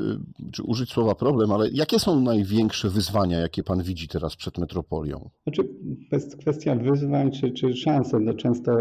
czy 0.51 0.63
użyć 0.63 0.89
słowa 0.89 1.15
problem, 1.15 1.51
ale 1.51 1.69
jakie 1.69 1.99
są 1.99 2.21
największe 2.21 2.89
wyzwania, 2.89 3.39
jakie 3.39 3.63
Pan 3.63 3.83
widzi 3.83 4.07
teraz 4.07 4.35
przed 4.35 4.57
metropolią? 4.57 5.29
Znaczy, 5.43 5.69
jest 6.11 6.37
kwestia 6.37 6.75
wyzwań 6.75 7.31
czy, 7.31 7.51
czy 7.51 7.73
szanse. 7.73 8.19
No 8.19 8.33
często, 8.33 8.71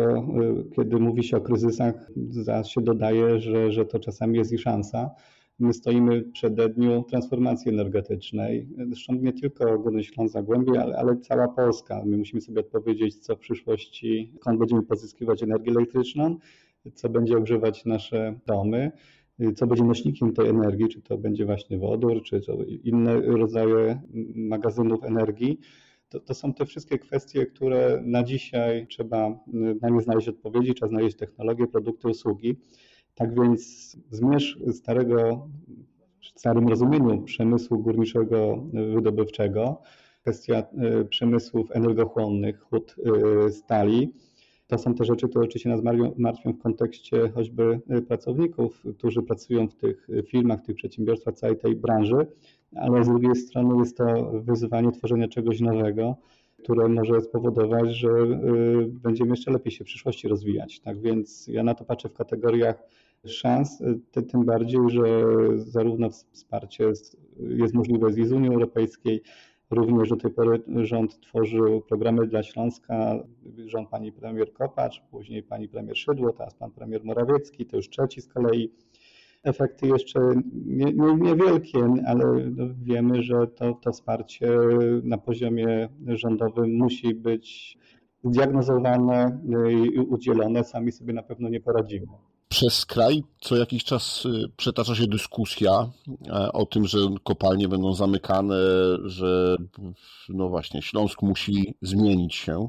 kiedy 0.77 0.99
mówi 0.99 1.25
się 1.25 1.37
o 1.37 1.41
kryzysach, 1.41 2.11
zaraz 2.31 2.69
się 2.69 2.81
dodaje, 2.81 3.41
że, 3.41 3.73
że 3.73 3.85
to 3.85 3.99
czasami 3.99 4.39
jest 4.39 4.53
i 4.53 4.59
szansa. 4.59 5.11
My 5.61 5.73
stoimy 5.73 6.23
przed 6.23 6.73
dniu 6.75 7.03
transformacji 7.03 7.71
energetycznej. 7.71 8.69
Zresztą 8.87 9.15
nie 9.15 9.33
tylko 9.33 9.79
Górny 9.79 10.05
Śląsk 10.05 10.33
Zagłębie, 10.33 10.83
ale, 10.83 10.97
ale 10.97 11.17
cała 11.17 11.49
Polska. 11.49 12.03
My 12.07 12.17
musimy 12.17 12.41
sobie 12.41 12.61
odpowiedzieć, 12.61 13.17
co 13.17 13.37
w 13.37 13.39
przyszłości, 13.39 14.33
skąd 14.37 14.59
będziemy 14.59 14.83
pozyskiwać 14.83 15.43
energię 15.43 15.71
elektryczną, 15.71 16.37
co 16.95 17.09
będzie 17.09 17.37
ogrzewać 17.37 17.85
nasze 17.85 18.39
domy, 18.47 18.93
co 19.57 19.67
będzie 19.67 19.85
nośnikiem 19.85 20.33
tej 20.33 20.49
energii, 20.49 20.89
czy 20.89 21.03
to 21.03 21.19
będzie 21.19 21.45
właśnie 21.45 21.79
wodór, 21.79 22.23
czy 22.23 22.41
inne 22.85 23.21
rodzaje 23.21 24.01
magazynów 24.35 25.05
energii. 25.05 25.61
To, 26.09 26.21
to, 26.21 26.35
są 26.35 26.55
te 26.55 26.67
wszystkie 26.67 26.99
kwestie, 26.99 27.47
które 27.47 28.03
na 28.05 28.23
dzisiaj 28.23 28.87
trzeba 28.87 29.41
na 29.81 29.89
nie 29.89 30.01
znaleźć 30.01 30.29
odpowiedzi, 30.29 30.75
trzeba 30.75 30.89
znaleźć 30.89 31.17
technologie, 31.17 31.67
produkty, 31.67 32.09
usługi. 32.09 32.57
Tak 33.15 33.35
więc 33.35 33.97
zmierzch 34.11 34.57
starego, 34.73 35.49
w 36.21 36.39
starym 36.39 36.69
rozumieniu 36.69 37.23
przemysłu 37.23 37.79
górniczego 37.79 38.65
wydobywczego, 38.95 39.83
kwestia 40.21 40.57
e, 40.57 41.05
przemysłów 41.05 41.71
energochłonnych, 41.71 42.61
hut 42.61 42.97
e, 43.47 43.51
stali, 43.51 44.13
to 44.67 44.79
są 44.79 44.95
te 44.95 45.05
rzeczy, 45.05 45.29
które 45.29 45.45
oczywiście 45.45 45.69
nas 45.69 45.81
martwią 46.17 46.53
w 46.53 46.59
kontekście 46.59 47.29
choćby 47.29 47.81
pracowników, 48.09 48.83
którzy 48.99 49.23
pracują 49.23 49.69
w 49.69 49.75
tych 49.75 50.09
firmach, 50.27 50.61
w 50.61 50.63
tych 50.63 50.77
przedsiębiorstwach, 50.77 51.35
całej 51.35 51.59
tej 51.59 51.77
branży, 51.77 52.27
ale 52.77 53.05
z 53.05 53.09
drugiej 53.09 53.37
strony 53.37 53.79
jest 53.79 53.97
to 53.97 54.33
wyzwanie 54.35 54.93
tworzenia 54.93 55.29
czegoś 55.29 55.61
nowego, 55.61 56.17
które 56.63 56.89
może 56.89 57.21
spowodować, 57.21 57.95
że 57.97 58.09
będziemy 58.89 59.31
jeszcze 59.31 59.51
lepiej 59.51 59.73
się 59.73 59.85
w 59.85 59.87
przyszłości 59.87 60.29
rozwijać. 60.29 60.81
Tak 60.81 61.01
więc 61.01 61.47
ja 61.49 61.63
na 61.63 61.75
to 61.75 61.85
patrzę 61.85 62.09
w 62.09 62.13
kategoriach 62.13 62.83
szans, 63.27 63.83
tym 64.31 64.45
bardziej, 64.45 64.81
że 64.89 65.23
zarówno 65.57 66.11
wsparcie 66.11 66.85
jest 67.39 67.75
możliwe 67.75 68.13
z 68.13 68.33
Unii 68.33 68.49
Europejskiej, 68.49 69.23
Również 69.71 70.09
do 70.09 70.17
tej 70.17 70.31
pory 70.31 70.63
rząd 70.77 71.21
tworzył 71.21 71.81
programy 71.81 72.27
dla 72.27 72.43
Śląska, 72.43 73.15
rząd 73.67 73.89
pani 73.89 74.13
premier 74.13 74.53
Kopacz, 74.53 75.03
później 75.11 75.43
pani 75.43 75.69
premier 75.69 75.99
Szydło, 75.99 76.33
teraz 76.33 76.55
pan 76.55 76.71
premier 76.71 77.05
Morawiecki, 77.05 77.67
to 77.67 77.77
już 77.77 77.89
trzeci 77.89 78.21
z 78.21 78.29
kolei. 78.29 78.73
Efekty 79.43 79.87
jeszcze 79.87 80.21
niewielkie, 81.19 81.79
nie, 81.79 81.89
nie 81.89 82.09
ale 82.09 82.25
no 82.51 82.65
wiemy, 82.83 83.23
że 83.23 83.47
to, 83.47 83.75
to 83.75 83.93
wsparcie 83.93 84.59
na 85.03 85.19
poziomie 85.19 85.89
rządowym 86.07 86.77
musi 86.77 87.15
być 87.15 87.79
zdiagnozowane 88.25 89.41
i 89.71 89.99
udzielone. 89.99 90.65
Sami 90.65 90.93
sobie 90.93 91.13
na 91.13 91.23
pewno 91.23 91.49
nie 91.49 91.61
poradzimy. 91.61 92.07
Przez 92.49 92.87
kraj 92.87 93.23
co 93.41 93.57
jakiś 93.57 93.85
czas 93.85 94.25
y, 94.27 94.49
przetacza 94.57 94.95
się 94.95 95.07
dyskusja 95.07 95.91
e, 96.29 96.53
o 96.53 96.67
tym, 96.67 96.87
że 96.87 96.99
kopalnie 97.25 97.69
będą 97.69 97.95
zamykane, 97.95 98.57
że 99.05 99.57
no 100.29 100.49
właśnie 100.49 100.83
Śląsk 100.83 101.23
musi 101.23 101.75
zmienić 101.83 102.35
się. 102.35 102.69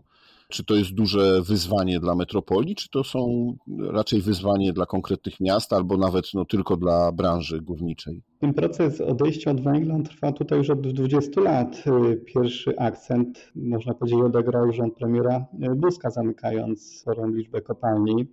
Czy 0.52 0.66
to 0.66 0.76
jest 0.76 0.92
duże 0.92 1.42
wyzwanie 1.42 2.00
dla 2.00 2.16
metropolii, 2.16 2.76
czy 2.76 2.90
to 2.90 3.04
są 3.04 3.54
raczej 3.80 4.22
wyzwanie 4.22 4.74
dla 4.74 4.86
konkretnych 4.86 5.40
miast, 5.40 5.74
albo 5.74 5.98
nawet 5.98 6.26
no, 6.34 6.46
tylko 6.46 6.78
dla 6.78 7.12
branży 7.12 7.62
górniczej? 7.62 8.22
Ten 8.40 8.54
proces 8.54 9.02
odejścia 9.02 9.52
od 9.52 9.62
węgla 9.62 10.00
trwa 10.00 10.32
tutaj 10.32 10.58
już 10.58 10.70
od 10.70 10.82
20 10.82 11.42
lat. 11.42 11.84
Pierwszy 12.26 12.78
akcent, 12.78 13.52
można 13.56 13.94
powiedzieć, 13.94 14.22
odegrał 14.22 14.74
rząd 14.74 14.96
premiera 14.96 15.46
Buzka, 15.76 16.10
zamykając 16.10 17.00
sporą 17.00 17.28
liczbę 17.28 17.62
kopalni. 17.62 18.28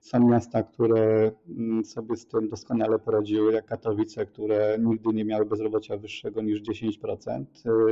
Są 0.00 0.28
miasta, 0.28 0.62
które 0.62 1.32
mm, 1.48 1.84
sobie 1.84 2.16
z 2.16 2.26
tym 2.26 2.48
doskonale 2.48 2.98
poradziły, 2.98 3.52
jak 3.52 3.66
Katowice, 3.66 4.26
które 4.26 4.78
nigdy 4.80 5.08
nie 5.12 5.24
miały 5.24 5.46
bezrobocia 5.46 5.96
wyższego 5.96 6.42
niż 6.42 6.62
10%. 6.62 7.44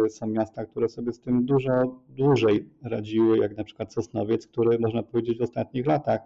Y, 0.07 0.11
są 0.11 0.27
miasta, 0.27 0.65
które 0.65 0.89
sobie 0.89 1.13
z 1.13 1.21
tym 1.21 1.45
dużo 1.45 2.01
dłużej 2.09 2.69
radziły, 2.83 3.39
jak 3.39 3.57
na 3.57 3.65
przykład 3.65 3.93
Sosnowiec, 3.93 4.47
który 4.47 4.79
można 4.79 5.03
powiedzieć 5.03 5.39
w 5.39 5.43
ostatnich 5.43 5.87
latach 5.87 6.21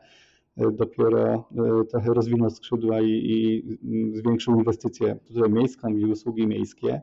y, 0.59 0.73
dopiero 0.73 1.49
y, 1.83 1.87
trochę 1.87 2.15
rozwinął 2.15 2.51
skrzydła 2.51 3.01
i, 3.01 3.09
i 3.09 3.63
mm, 3.85 4.17
zwiększył 4.17 4.57
inwestycje 4.57 5.17
tutaj 5.29 5.51
miejską 5.51 5.89
i 5.89 6.05
usługi 6.05 6.47
miejskie. 6.47 7.01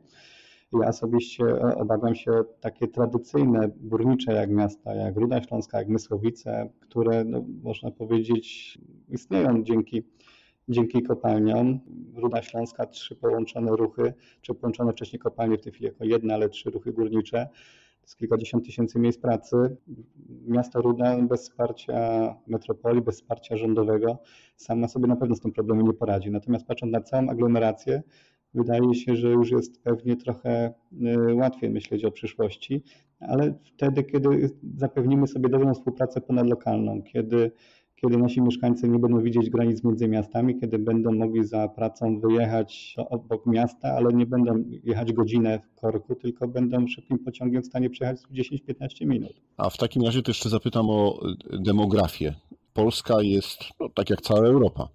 Ja 0.74 0.88
osobiście 0.88 1.46
obawiam 1.76 2.16
się 2.16 2.32
takie 2.60 2.88
tradycyjne, 2.88 3.70
górnicze 3.78 4.34
jak 4.34 4.50
miasta, 4.50 4.96
jak 4.96 5.18
Ruda 5.18 5.42
Śląska, 5.42 5.78
jak 5.78 5.88
Mysłowice, 5.88 6.70
które 6.80 7.24
no, 7.24 7.46
można 7.64 7.92
powiedzieć 7.92 8.78
istnieją 9.10 9.64
dzięki, 9.64 10.04
dzięki 10.70 11.04
kopalniom. 11.04 11.80
Ruda 12.16 12.42
Śląska, 12.42 12.86
trzy 12.86 13.16
połączone 13.16 13.76
ruchy, 13.76 14.14
czy 14.42 14.54
połączone 14.54 14.92
wcześniej 14.92 15.20
kopalnie 15.20 15.58
w 15.58 15.62
tej 15.62 15.74
chwili 15.74 15.86
jako 15.86 16.06
jedne, 16.06 16.34
ale 16.34 16.50
trzy 16.50 16.70
ruchy 16.70 16.94
górnicze. 16.94 17.48
Jest 18.02 18.18
kilkadziesiąt 18.18 18.66
tysięcy 18.66 19.00
miejsc 19.00 19.20
pracy. 19.20 19.78
Miasto 20.48 20.82
Ruda 20.82 21.22
bez 21.22 21.42
wsparcia 21.42 22.36
metropolii, 22.48 23.02
bez 23.02 23.16
wsparcia 23.16 23.58
rządowego 23.58 24.18
sama 24.56 24.88
sobie 24.88 25.08
na 25.08 25.16
pewno 25.16 25.36
z 25.36 25.40
tym 25.42 25.52
problemem 25.52 25.86
nie 25.86 25.94
poradzi. 25.94 26.32
Natomiast 26.32 26.66
patrząc 26.66 26.92
na 26.94 27.02
całą 27.02 27.30
aglomerację, 27.30 28.04
wydaje 28.54 28.96
się, 28.96 29.16
że 29.16 29.30
już 29.30 29.52
jest 29.52 29.84
pewnie 29.84 30.16
trochę 30.16 30.74
y, 31.30 31.36
łatwiej 31.36 31.70
myśleć 31.70 32.06
o 32.06 32.12
przyszłości, 32.12 32.84
ale 33.20 33.54
wtedy, 33.64 34.04
kiedy 34.04 34.50
zapewnimy 34.78 35.28
sobie 35.28 35.50
dobrą 35.50 35.74
współpracę 35.74 36.22
ponadlokalną, 36.22 37.02
kiedy, 37.02 37.52
kiedy 37.96 38.18
nasi 38.18 38.42
mieszkańcy 38.42 38.90
nie 38.90 39.00
będą 39.00 39.22
widzieć 39.22 39.50
granic 39.50 39.84
między 39.84 40.08
miastami, 40.08 40.60
kiedy 40.60 40.80
będą 40.80 41.12
mogli 41.12 41.44
za 41.44 41.68
pracą 41.68 42.20
wyjechać 42.20 42.96
obok 43.10 43.46
miasta, 43.46 43.90
ale 43.90 44.14
nie 44.14 44.26
będą 44.26 44.64
jechać 44.84 45.14
godzinę 45.14 45.60
w 45.60 45.80
korku, 45.80 46.16
tylko 46.16 46.48
będą 46.48 46.88
szybkim 46.88 47.20
pociągiem 47.20 47.62
w 47.62 47.66
stanie 47.66 47.90
przejechać 47.90 48.22
10-15 48.32 49.06
minut. 49.06 49.34
A 49.58 49.70
w 49.70 49.78
takim 49.78 50.04
razie 50.04 50.22
to 50.22 50.32
jeszcze 50.32 50.50
zapytam 50.50 50.90
o 50.90 51.20
demografię. 51.60 52.36
Polska 52.74 53.22
jest, 53.22 53.60
no, 53.80 53.90
tak 53.90 54.10
jak 54.10 54.22
cała 54.22 54.40
Europa, 54.40 54.90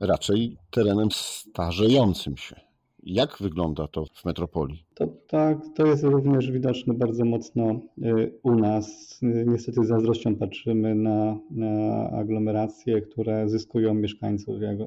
raczej 0.00 0.56
terenem 0.70 1.08
starzejącym 1.10 2.36
się. 2.36 2.65
Jak 3.06 3.36
wygląda 3.40 3.88
to 3.88 4.04
w 4.04 4.24
metropolii? 4.24 4.84
To 4.94 5.06
tak, 5.06 5.58
to 5.74 5.86
jest 5.86 6.04
również 6.04 6.50
widoczne 6.50 6.94
bardzo 6.94 7.24
mocno 7.24 7.80
y, 7.98 8.32
u 8.42 8.54
nas. 8.54 9.18
Niestety 9.22 9.84
z 9.84 9.88
zazdrością 9.88 10.36
patrzymy 10.36 10.94
na, 10.94 11.38
na 11.50 12.10
aglomeracje, 12.10 13.00
które 13.00 13.48
zyskują 13.48 13.94
mieszkańców, 13.94 14.62
jak 14.62 14.78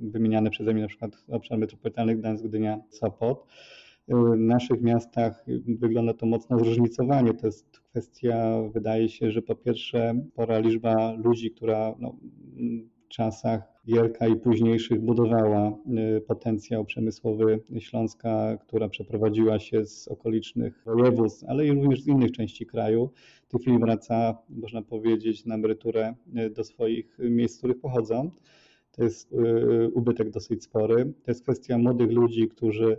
wymieniane 0.00 0.50
przeze 0.50 0.72
mnie 0.72 0.82
na 0.82 0.88
przykład 0.88 1.24
obszar 1.28 1.58
metropolitalny 1.58 2.16
Gdańsk, 2.16 2.44
Gdynia, 2.44 2.80
Sopot. 2.90 3.46
Y, 4.10 4.14
w 4.14 4.36
naszych 4.36 4.82
miastach 4.82 5.44
wygląda 5.66 6.14
to 6.14 6.26
mocno 6.26 6.58
zróżnicowanie. 6.58 7.34
To 7.34 7.46
jest 7.46 7.80
kwestia, 7.90 8.62
wydaje 8.74 9.08
się, 9.08 9.30
że 9.30 9.42
po 9.42 9.54
pierwsze 9.54 10.14
spora 10.32 10.58
liczba 10.58 11.12
ludzi, 11.12 11.50
która 11.50 11.94
no, 11.98 12.16
czasach 13.08 13.78
Wielka 13.84 14.28
i 14.28 14.36
późniejszych 14.36 15.00
budowała 15.00 15.78
y, 16.16 16.20
potencjał 16.20 16.84
przemysłowy 16.84 17.60
Śląska, 17.78 18.56
która 18.56 18.88
przeprowadziła 18.88 19.58
się 19.58 19.86
z 19.86 20.08
okolicznych 20.08 20.82
województw, 20.86 21.44
ale 21.48 21.66
i 21.66 21.70
również 21.70 22.02
z 22.02 22.08
innych 22.08 22.32
części 22.32 22.66
kraju. 22.66 23.10
W 23.42 23.50
tej 23.50 23.60
chwili 23.60 23.78
wraca, 23.78 24.38
można 24.48 24.82
powiedzieć, 24.82 25.44
na 25.44 25.54
emeryturę 25.54 26.14
y, 26.46 26.50
do 26.50 26.64
swoich 26.64 27.18
miejsc, 27.18 27.54
z 27.54 27.58
których 27.58 27.80
pochodzą. 27.80 28.30
To 28.92 29.04
jest 29.04 29.32
y, 29.32 29.90
ubytek 29.94 30.30
dosyć 30.30 30.64
spory. 30.64 31.12
To 31.22 31.30
jest 31.30 31.42
kwestia 31.42 31.78
młodych 31.78 32.12
ludzi, 32.12 32.48
którzy 32.48 32.98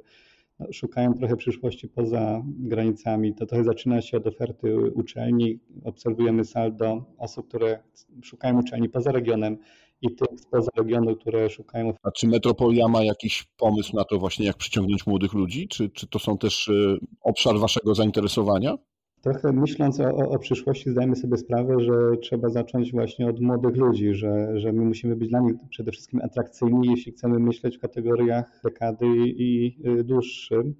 no, 0.60 0.68
szukają 0.72 1.14
trochę 1.14 1.36
przyszłości 1.36 1.88
poza 1.88 2.44
granicami. 2.46 3.34
To 3.34 3.46
trochę 3.46 3.64
zaczyna 3.64 4.02
się 4.02 4.18
od 4.18 4.28
oferty 4.28 4.92
uczelni. 4.92 5.60
Obserwujemy 5.84 6.46
saldo 6.46 7.06
osób, 7.18 7.48
które 7.48 7.80
szukają 8.24 8.60
uczelni 8.60 8.90
poza 8.90 9.12
regionem 9.12 9.58
i 10.02 10.16
tych 10.16 10.40
spoza 10.40 10.70
regionu, 10.78 11.16
które 11.16 11.50
szukają. 11.50 11.94
A 12.04 12.12
czy 12.12 12.28
metropolia 12.28 12.88
ma 12.88 13.04
jakiś 13.04 13.48
pomysł 13.58 13.96
na 13.96 14.04
to 14.04 14.20
właśnie, 14.20 14.46
jak 14.46 14.58
przyciągnąć 14.58 15.08
młodych 15.08 15.34
ludzi? 15.34 15.68
Czy, 15.68 15.90
czy 15.90 16.08
to 16.08 16.20
są 16.20 16.38
też 16.38 16.68
y, 16.68 16.98
obszar 17.22 17.60
waszego 17.60 17.96
zainteresowania? 17.96 18.78
Trochę 19.22 19.54
myśląc 19.54 20.00
o, 20.00 20.16
o, 20.16 20.40
przyszłości, 20.40 20.90
zdajemy 20.90 21.16
sobie 21.16 21.38
sprawę, 21.38 21.80
że 21.80 22.18
trzeba 22.22 22.50
zacząć 22.50 22.92
właśnie 22.92 23.28
od 23.28 23.40
młodych 23.40 23.76
ludzi, 23.76 24.14
że, 24.14 24.60
że 24.60 24.74
my 24.74 24.86
musimy 24.86 25.16
być 25.16 25.30
dla 25.30 25.40
nich 25.40 25.54
przede 25.70 25.92
wszystkim 25.92 26.22
atrakcyjni, 26.24 26.88
jeśli 26.90 27.12
chcemy 27.12 27.40
myśleć 27.40 27.78
w 27.78 27.82
kategoriach 27.82 28.62
dekady 28.64 29.08
i 29.18 29.78
y, 29.88 30.04
dłuższym. 30.04 30.76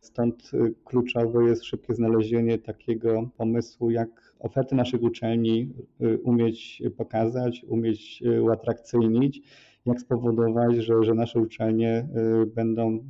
Stąd 0.00 0.50
y, 0.54 0.74
kluczowe 0.84 1.44
jest 1.44 1.64
szybkie 1.64 1.94
znalezienie 1.94 2.58
takiego 2.58 3.30
pomysłu, 3.36 3.90
jak 3.90 4.34
oferty 4.38 4.74
naszych 4.74 5.02
uczelni 5.02 5.72
y, 6.00 6.18
umieć 6.18 6.82
pokazać, 6.96 7.64
umieć 7.68 8.22
y, 8.26 8.42
uatrakcyjnić, 8.42 9.42
jak 9.86 10.00
spowodować, 10.00 10.76
że, 10.76 11.02
że 11.02 11.14
nasze 11.14 11.40
uczelnie 11.40 12.08
będą 12.54 13.04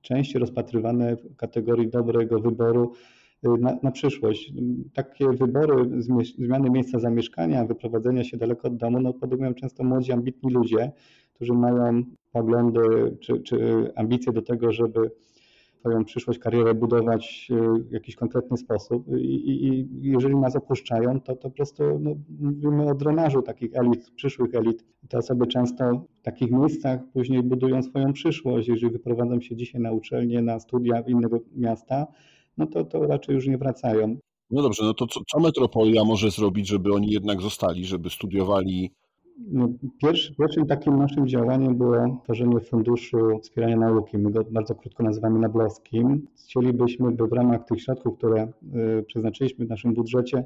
częściej 0.00 0.40
rozpatrywane 0.40 1.16
w 1.16 1.36
kategorii 1.36 1.88
dobrego 1.88 2.40
wyboru 2.40 2.92
na, 3.42 3.78
na, 3.82 3.90
przyszłość. 3.90 4.52
Takie 4.94 5.28
wybory, 5.28 6.02
zmiany 6.38 6.70
miejsca 6.70 6.98
zamieszkania, 6.98 7.64
wyprowadzenia 7.64 8.24
się 8.24 8.36
daleko 8.36 8.68
od 8.68 8.76
domu, 8.76 9.00
no 9.00 9.12
podejmują 9.12 9.54
często 9.54 9.84
młodzi, 9.84 10.12
ambitni 10.12 10.52
ludzie, 10.52 10.92
którzy 11.34 11.52
mają 11.52 12.02
poglądy 12.32 13.16
czy, 13.20 13.40
czy 13.40 13.56
ambicje 13.96 14.32
do 14.32 14.42
tego, 14.42 14.72
żeby 14.72 15.10
swoją 15.82 16.04
przyszłość, 16.04 16.38
karierę 16.38 16.74
budować 16.74 17.48
e, 17.50 17.78
w 17.78 17.92
jakiś 17.92 18.16
konkretny 18.16 18.56
sposób 18.56 19.06
i, 19.18 19.66
i 19.66 19.88
jeżeli 20.02 20.36
nas 20.36 20.56
opuszczają, 20.56 21.20
to, 21.20 21.36
to 21.36 21.42
po 21.42 21.50
prostu 21.50 21.82
no, 22.00 22.10
mówimy 22.40 22.90
o 22.90 22.94
drenażu 22.94 23.42
takich 23.42 23.76
elit, 23.76 24.10
przyszłych 24.10 24.54
elit. 24.54 24.84
Te 25.08 25.18
osoby 25.18 25.46
często 25.46 25.84
w 26.20 26.22
takich 26.22 26.50
miejscach 26.50 27.00
później 27.12 27.42
budują 27.42 27.82
swoją 27.82 28.12
przyszłość. 28.12 28.68
Jeżeli 28.68 28.92
wyprowadzą 28.92 29.40
się 29.40 29.56
dzisiaj 29.56 29.80
na 29.80 29.92
uczelnię, 29.92 30.42
na 30.42 30.60
studia 30.60 31.00
innego 31.00 31.38
miasta, 31.56 32.06
no 32.56 32.66
to, 32.66 32.84
to 32.84 33.06
raczej 33.06 33.34
już 33.34 33.46
nie 33.46 33.58
wracają. 33.58 34.16
No 34.50 34.62
dobrze, 34.62 34.84
no 34.84 34.94
to 34.94 35.06
co, 35.06 35.20
co 35.32 35.40
metropolia 35.40 36.04
może 36.04 36.30
zrobić, 36.30 36.68
żeby 36.68 36.94
oni 36.94 37.10
jednak 37.10 37.40
zostali, 37.40 37.84
żeby 37.84 38.10
studiowali 38.10 38.92
no, 39.50 39.68
pierwszy, 39.98 40.34
pierwszym 40.34 40.66
takim 40.66 40.98
naszym 40.98 41.28
działaniem 41.28 41.76
było 41.76 42.20
tworzenie 42.24 42.60
Funduszu 42.60 43.38
Wspierania 43.42 43.76
Nauki. 43.76 44.18
My 44.18 44.30
go 44.30 44.44
bardzo 44.50 44.74
krótko 44.74 45.02
nazywamy 45.02 45.38
nablowskim. 45.38 46.26
Chcielibyśmy, 46.44 47.12
by 47.12 47.26
w 47.26 47.32
ramach 47.32 47.64
tych 47.64 47.82
środków, 47.82 48.18
które 48.18 48.48
y, 48.98 49.02
przeznaczyliśmy 49.02 49.66
w 49.66 49.68
naszym 49.68 49.94
budżecie, 49.94 50.44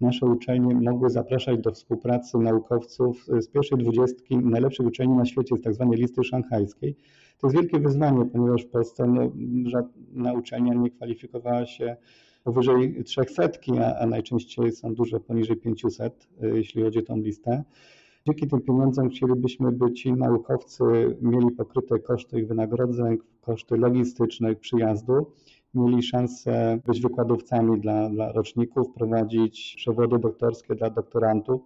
nasze 0.00 0.26
uczelnie 0.26 0.74
mogły 0.74 1.10
zapraszać 1.10 1.60
do 1.60 1.72
współpracy 1.72 2.38
naukowców 2.38 3.26
z 3.38 3.48
pierwszej 3.48 3.78
dwudziestki 3.78 4.36
najlepszych 4.36 4.86
uczelni 4.86 5.16
na 5.16 5.24
świecie, 5.24 5.56
z 5.56 5.60
tak 5.60 5.74
zwanej 5.74 5.98
listy 5.98 6.24
szanghajskiej. 6.24 6.96
To 7.38 7.46
jest 7.46 7.56
wielkie 7.56 7.78
wyzwanie, 7.78 8.26
ponieważ 8.32 8.62
w 8.62 8.68
Polsce 8.68 9.06
no, 9.06 9.30
żadna 9.64 10.32
uczelnia 10.32 10.74
nie 10.74 10.90
kwalifikowała 10.90 11.66
się 11.66 11.96
powyżej 12.44 13.04
300, 13.04 13.48
a, 13.80 13.98
a 13.98 14.06
najczęściej 14.06 14.72
są 14.72 14.94
duże 14.94 15.20
poniżej 15.20 15.56
500, 15.56 16.28
y, 16.42 16.56
jeśli 16.56 16.82
chodzi 16.82 16.98
o 16.98 17.02
tą 17.02 17.16
listę. 17.16 17.64
Dzięki 18.26 18.46
tym 18.46 18.60
pieniądzom 18.60 19.08
chcielibyśmy, 19.08 19.72
by 19.72 19.92
ci 19.92 20.12
naukowcy 20.12 20.84
mieli 21.22 21.50
pokryte 21.50 21.98
koszty 21.98 22.40
ich 22.40 22.48
wynagrodzeń, 22.48 23.18
koszty 23.40 23.76
logistyczne 23.76 24.56
przyjazdu, 24.56 25.26
mieli 25.74 26.02
szansę 26.02 26.80
być 26.86 27.00
wykładowcami 27.00 27.80
dla, 27.80 28.10
dla 28.10 28.32
roczników, 28.32 28.86
prowadzić 28.94 29.74
przewody 29.76 30.18
doktorskie 30.18 30.74
dla 30.74 30.90
doktorantów, 30.90 31.60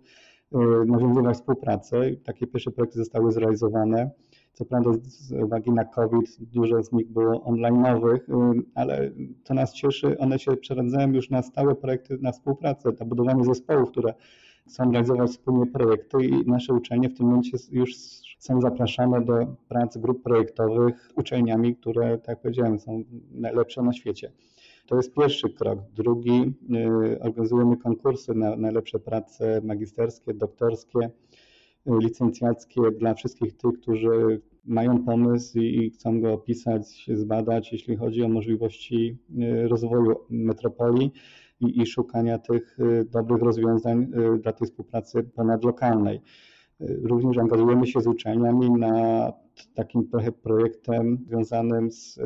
y, 0.53 0.59
nawiązywać 0.87 1.37
współpracę. 1.37 2.17
Takie 2.25 2.47
pierwsze 2.47 2.71
projekty 2.71 2.99
zostały 2.99 3.33
zrealizowane. 3.33 4.11
Co 4.53 4.65
prawda 4.65 4.91
z 5.03 5.33
uwagi 5.33 5.71
na 5.71 5.85
COVID 5.85 6.37
dużo 6.41 6.83
z 6.83 6.93
nich 6.93 7.09
było 7.09 7.33
online'owych, 7.33 8.19
y, 8.19 8.63
ale 8.75 9.11
to 9.45 9.55
nas 9.55 9.73
cieszy. 9.73 10.19
One 10.19 10.39
się 10.39 10.57
przeradzają 10.57 11.13
już 11.13 11.31
na 11.31 11.43
stałe 11.43 11.75
projekty, 11.75 12.19
na 12.21 12.33
współpracę, 12.33 12.93
na 13.01 13.07
budowanie 13.07 13.45
zespołów, 13.45 13.91
które 13.91 14.15
chcą 14.69 14.93
realizować 14.93 15.31
wspólnie 15.31 15.67
projekty 15.67 16.25
i 16.25 16.47
nasze 16.47 16.75
uczelnie 16.75 17.09
w 17.09 17.15
tym 17.19 17.27
momencie 17.27 17.59
już 17.71 17.95
są 18.39 18.61
zapraszane 18.61 19.25
do 19.25 19.35
prac 19.69 19.99
grup 19.99 20.23
projektowych 20.23 21.11
uczelniami, 21.15 21.77
które, 21.77 22.19
tak 22.19 22.29
jak 22.29 22.41
powiedziałem, 22.41 22.79
są 22.79 23.05
najlepsze 23.31 23.83
na 23.83 23.93
świecie. 23.93 24.33
To 24.87 24.97
jest 24.97 25.15
pierwszy 25.15 25.51
krok. 25.51 25.79
Drugi, 25.95 26.55
y, 27.15 27.21
organizujemy 27.21 27.77
konkursy 27.77 28.35
na 28.35 28.57
najlepsze 28.57 28.99
prace 28.99 29.61
magisterskie, 29.65 30.35
doktorskie, 30.35 30.99
y, 31.01 31.11
licencjackie 31.87 32.81
dla 32.99 33.15
wszystkich 33.15 33.57
tych, 33.57 33.81
którzy 33.81 34.41
mają 34.65 35.05
pomysł 35.05 35.59
i 35.59 35.91
chcą 35.91 36.21
go 36.21 36.33
opisać, 36.33 37.07
zbadać, 37.15 37.73
jeśli 37.73 37.97
chodzi 37.97 38.23
o 38.23 38.29
możliwości 38.29 39.17
y, 39.65 39.69
rozwoju 39.69 40.17
metropolii 40.31 41.13
i, 41.61 41.83
i 41.83 41.87
szukania 41.87 42.39
tych 42.39 42.79
y, 42.81 43.05
dobrych 43.05 43.43
rozwiązań 43.43 44.03
y, 44.37 44.39
dla 44.39 44.53
tej 44.53 44.67
współpracy 44.67 45.25
ponadlokalnej. 45.25 46.21
Y, 46.81 47.01
również 47.03 47.39
angażujemy 47.39 47.87
się 47.87 48.01
z 48.01 48.07
uczelniami 48.07 48.71
na 48.71 49.33
takim 49.75 50.09
trochę 50.09 50.33
projektem 50.33 51.19
związanym 51.27 51.91
z 51.91 52.21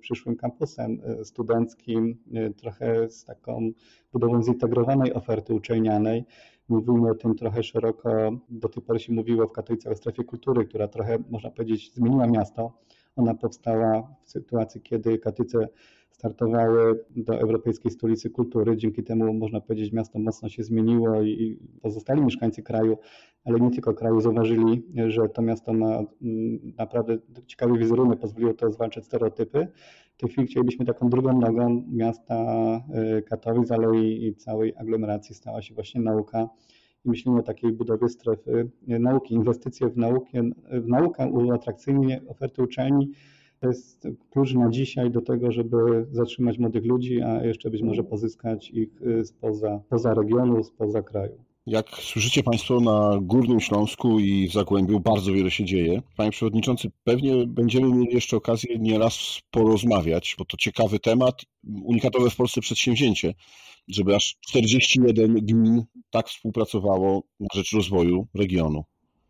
przyszłym 0.00 0.36
kampusem 0.36 1.00
studenckim, 1.24 2.16
trochę 2.56 3.08
z 3.08 3.24
taką 3.24 3.70
budową 4.12 4.42
zintegrowanej 4.42 5.14
oferty 5.14 5.54
uczelnianej. 5.54 6.24
Mówimy 6.68 7.10
o 7.10 7.14
tym 7.14 7.34
trochę 7.34 7.62
szeroko. 7.62 8.08
Do 8.48 8.68
tej 8.68 8.82
pory 8.82 8.98
się 8.98 9.12
mówiło 9.12 9.46
w 9.46 9.52
Katowicach 9.52 9.92
o 9.92 9.96
strefie 9.96 10.24
kultury, 10.24 10.64
która 10.64 10.88
trochę, 10.88 11.18
można 11.30 11.50
powiedzieć, 11.50 11.94
zmieniła 11.94 12.26
miasto. 12.26 12.72
Ona 13.16 13.34
powstała 13.34 14.16
w 14.24 14.30
sytuacji, 14.30 14.80
kiedy 14.80 15.18
Katowice 15.18 15.68
startowały 16.14 17.04
do 17.16 17.40
Europejskiej 17.40 17.90
Stolicy 17.90 18.30
Kultury. 18.30 18.76
Dzięki 18.76 19.04
temu 19.04 19.34
można 19.34 19.60
powiedzieć, 19.60 19.92
miasto 19.92 20.18
mocno 20.18 20.48
się 20.48 20.62
zmieniło 20.62 21.22
i 21.22 21.58
pozostali 21.82 22.22
mieszkańcy 22.22 22.62
kraju, 22.62 22.98
ale 23.44 23.60
nie 23.60 23.70
tylko 23.70 23.94
kraju, 23.94 24.20
zauważyli, 24.20 24.82
że 25.06 25.28
to 25.28 25.42
miasto 25.42 25.72
ma 25.72 25.86
mm, 25.96 26.72
naprawdę 26.78 27.18
ciekawy 27.46 27.78
wizerunek, 27.78 28.18
pozwoliło 28.18 28.54
to 28.54 28.70
zwalczać 28.72 29.04
stereotypy. 29.04 29.68
W 30.14 30.16
tej 30.16 30.30
chwili 30.30 30.46
chcielibyśmy 30.46 30.84
taką 30.84 31.08
drugą 31.08 31.40
nogą 31.40 31.84
miasta 31.88 32.36
y, 33.18 33.22
Katowic, 33.22 33.70
ale 33.70 33.98
i 33.98 34.34
całej 34.34 34.74
aglomeracji 34.76 35.34
stała 35.34 35.62
się 35.62 35.74
właśnie 35.74 36.00
nauka 36.00 36.48
myślimy 37.04 37.38
o 37.38 37.42
takiej 37.42 37.72
budowie 37.72 38.08
strefy 38.08 38.70
y, 38.88 38.98
nauki. 38.98 39.34
Inwestycje 39.34 39.88
w 39.88 39.96
naukę, 39.96 40.42
w 40.70 40.88
naukę 40.88 41.26
uatrakcyjnienie 41.26 42.20
oferty 42.28 42.62
uczelni 42.62 43.10
to 43.64 43.68
jest 43.68 44.08
klucz 44.30 44.54
na 44.54 44.70
dzisiaj 44.70 45.10
do 45.10 45.20
tego, 45.20 45.52
żeby 45.52 46.06
zatrzymać 46.12 46.58
młodych 46.58 46.84
ludzi, 46.84 47.22
a 47.22 47.44
jeszcze 47.44 47.70
być 47.70 47.82
może 47.82 48.04
pozyskać 48.04 48.70
ich 48.70 49.02
y, 49.02 49.24
spoza, 49.24 49.80
poza 49.88 50.14
regionu, 50.14 50.64
spoza 50.64 51.02
kraju. 51.02 51.44
Jak 51.66 51.88
słyszycie 51.88 52.42
Państwo, 52.42 52.80
na 52.80 53.18
Górnym 53.22 53.60
Śląsku 53.60 54.20
i 54.20 54.48
w 54.48 54.52
Zagłębiu 54.52 55.00
bardzo 55.00 55.32
wiele 55.32 55.50
się 55.50 55.64
dzieje. 55.64 56.02
Panie 56.16 56.30
Przewodniczący, 56.30 56.90
pewnie 57.04 57.46
będziemy 57.46 57.88
mieli 57.94 58.14
jeszcze 58.14 58.36
okazję 58.36 58.78
nieraz 58.78 59.40
porozmawiać, 59.50 60.34
bo 60.38 60.44
to 60.44 60.56
ciekawy 60.56 60.98
temat, 60.98 61.42
unikatowe 61.84 62.30
w 62.30 62.36
Polsce 62.36 62.60
przedsięwzięcie, 62.60 63.34
żeby 63.88 64.16
aż 64.16 64.36
41 64.40 65.34
gmin 65.34 65.82
tak 66.10 66.28
współpracowało 66.28 67.22
na 67.40 67.48
rzecz 67.54 67.72
rozwoju 67.72 68.26
regionu. 68.34 68.84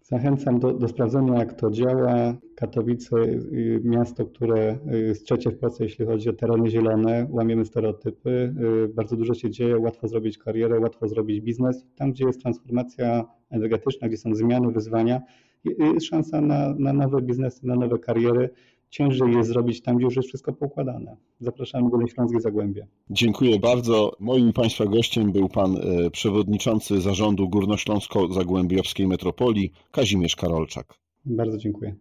Zachęcam 0.04 0.60
do, 0.60 0.72
do 0.72 0.88
sprawdzenia, 0.88 1.38
jak 1.38 1.52
to 1.52 1.70
działa. 1.70 2.34
Katowice, 2.54 3.16
y, 3.16 3.80
miasto, 3.84 4.26
które 4.26 4.78
jest 4.86 5.24
trzecie 5.24 5.50
w 5.50 5.58
Polsce, 5.58 5.84
jeśli 5.84 6.06
chodzi 6.06 6.30
o 6.30 6.32
tereny 6.32 6.70
zielone, 6.70 7.26
łamiemy 7.30 7.64
stereotypy. 7.64 8.54
Y, 8.84 8.88
bardzo 8.88 9.16
dużo 9.16 9.34
się 9.34 9.50
dzieje, 9.50 9.78
łatwo 9.78 10.08
zrobić 10.08 10.38
karierę, 10.38 10.80
łatwo 10.80 11.08
zrobić 11.08 11.40
biznes. 11.40 11.86
Tam, 11.96 12.12
gdzie 12.12 12.26
jest 12.26 12.42
transformacja 12.42 13.24
energetyczna, 13.50 14.08
gdzie 14.08 14.16
są 14.16 14.34
zmiany, 14.34 14.72
wyzwania, 14.72 15.22
jest 15.64 16.06
szansa 16.06 16.40
na, 16.40 16.74
na 16.78 16.92
nowe 16.92 17.22
biznesy, 17.22 17.66
na 17.66 17.74
nowe 17.74 17.98
kariery 17.98 18.50
ciężej 18.94 19.32
jest 19.32 19.48
zrobić 19.48 19.82
tam, 19.82 19.96
gdzie 19.96 20.04
już 20.04 20.16
jest 20.16 20.28
wszystko 20.28 20.52
poukładane. 20.52 21.16
Zapraszamy 21.40 21.90
Górne 21.90 22.08
Śląskie 22.08 22.40
Zagłębie. 22.40 22.86
Dziękuję 23.10 23.58
bardzo. 23.58 24.16
Moim 24.20 24.52
Państwa 24.52 24.84
gościem 24.84 25.32
był 25.32 25.48
Pan 25.48 25.76
e, 25.76 26.10
Przewodniczący 26.10 27.00
Zarządu 27.00 27.48
Górnośląsko-Zagłębiowskiej 27.48 29.06
Metropolii 29.06 29.72
Kazimierz 29.90 30.36
Karolczak. 30.36 30.94
Bardzo 31.24 31.58
dziękuję. 31.58 31.94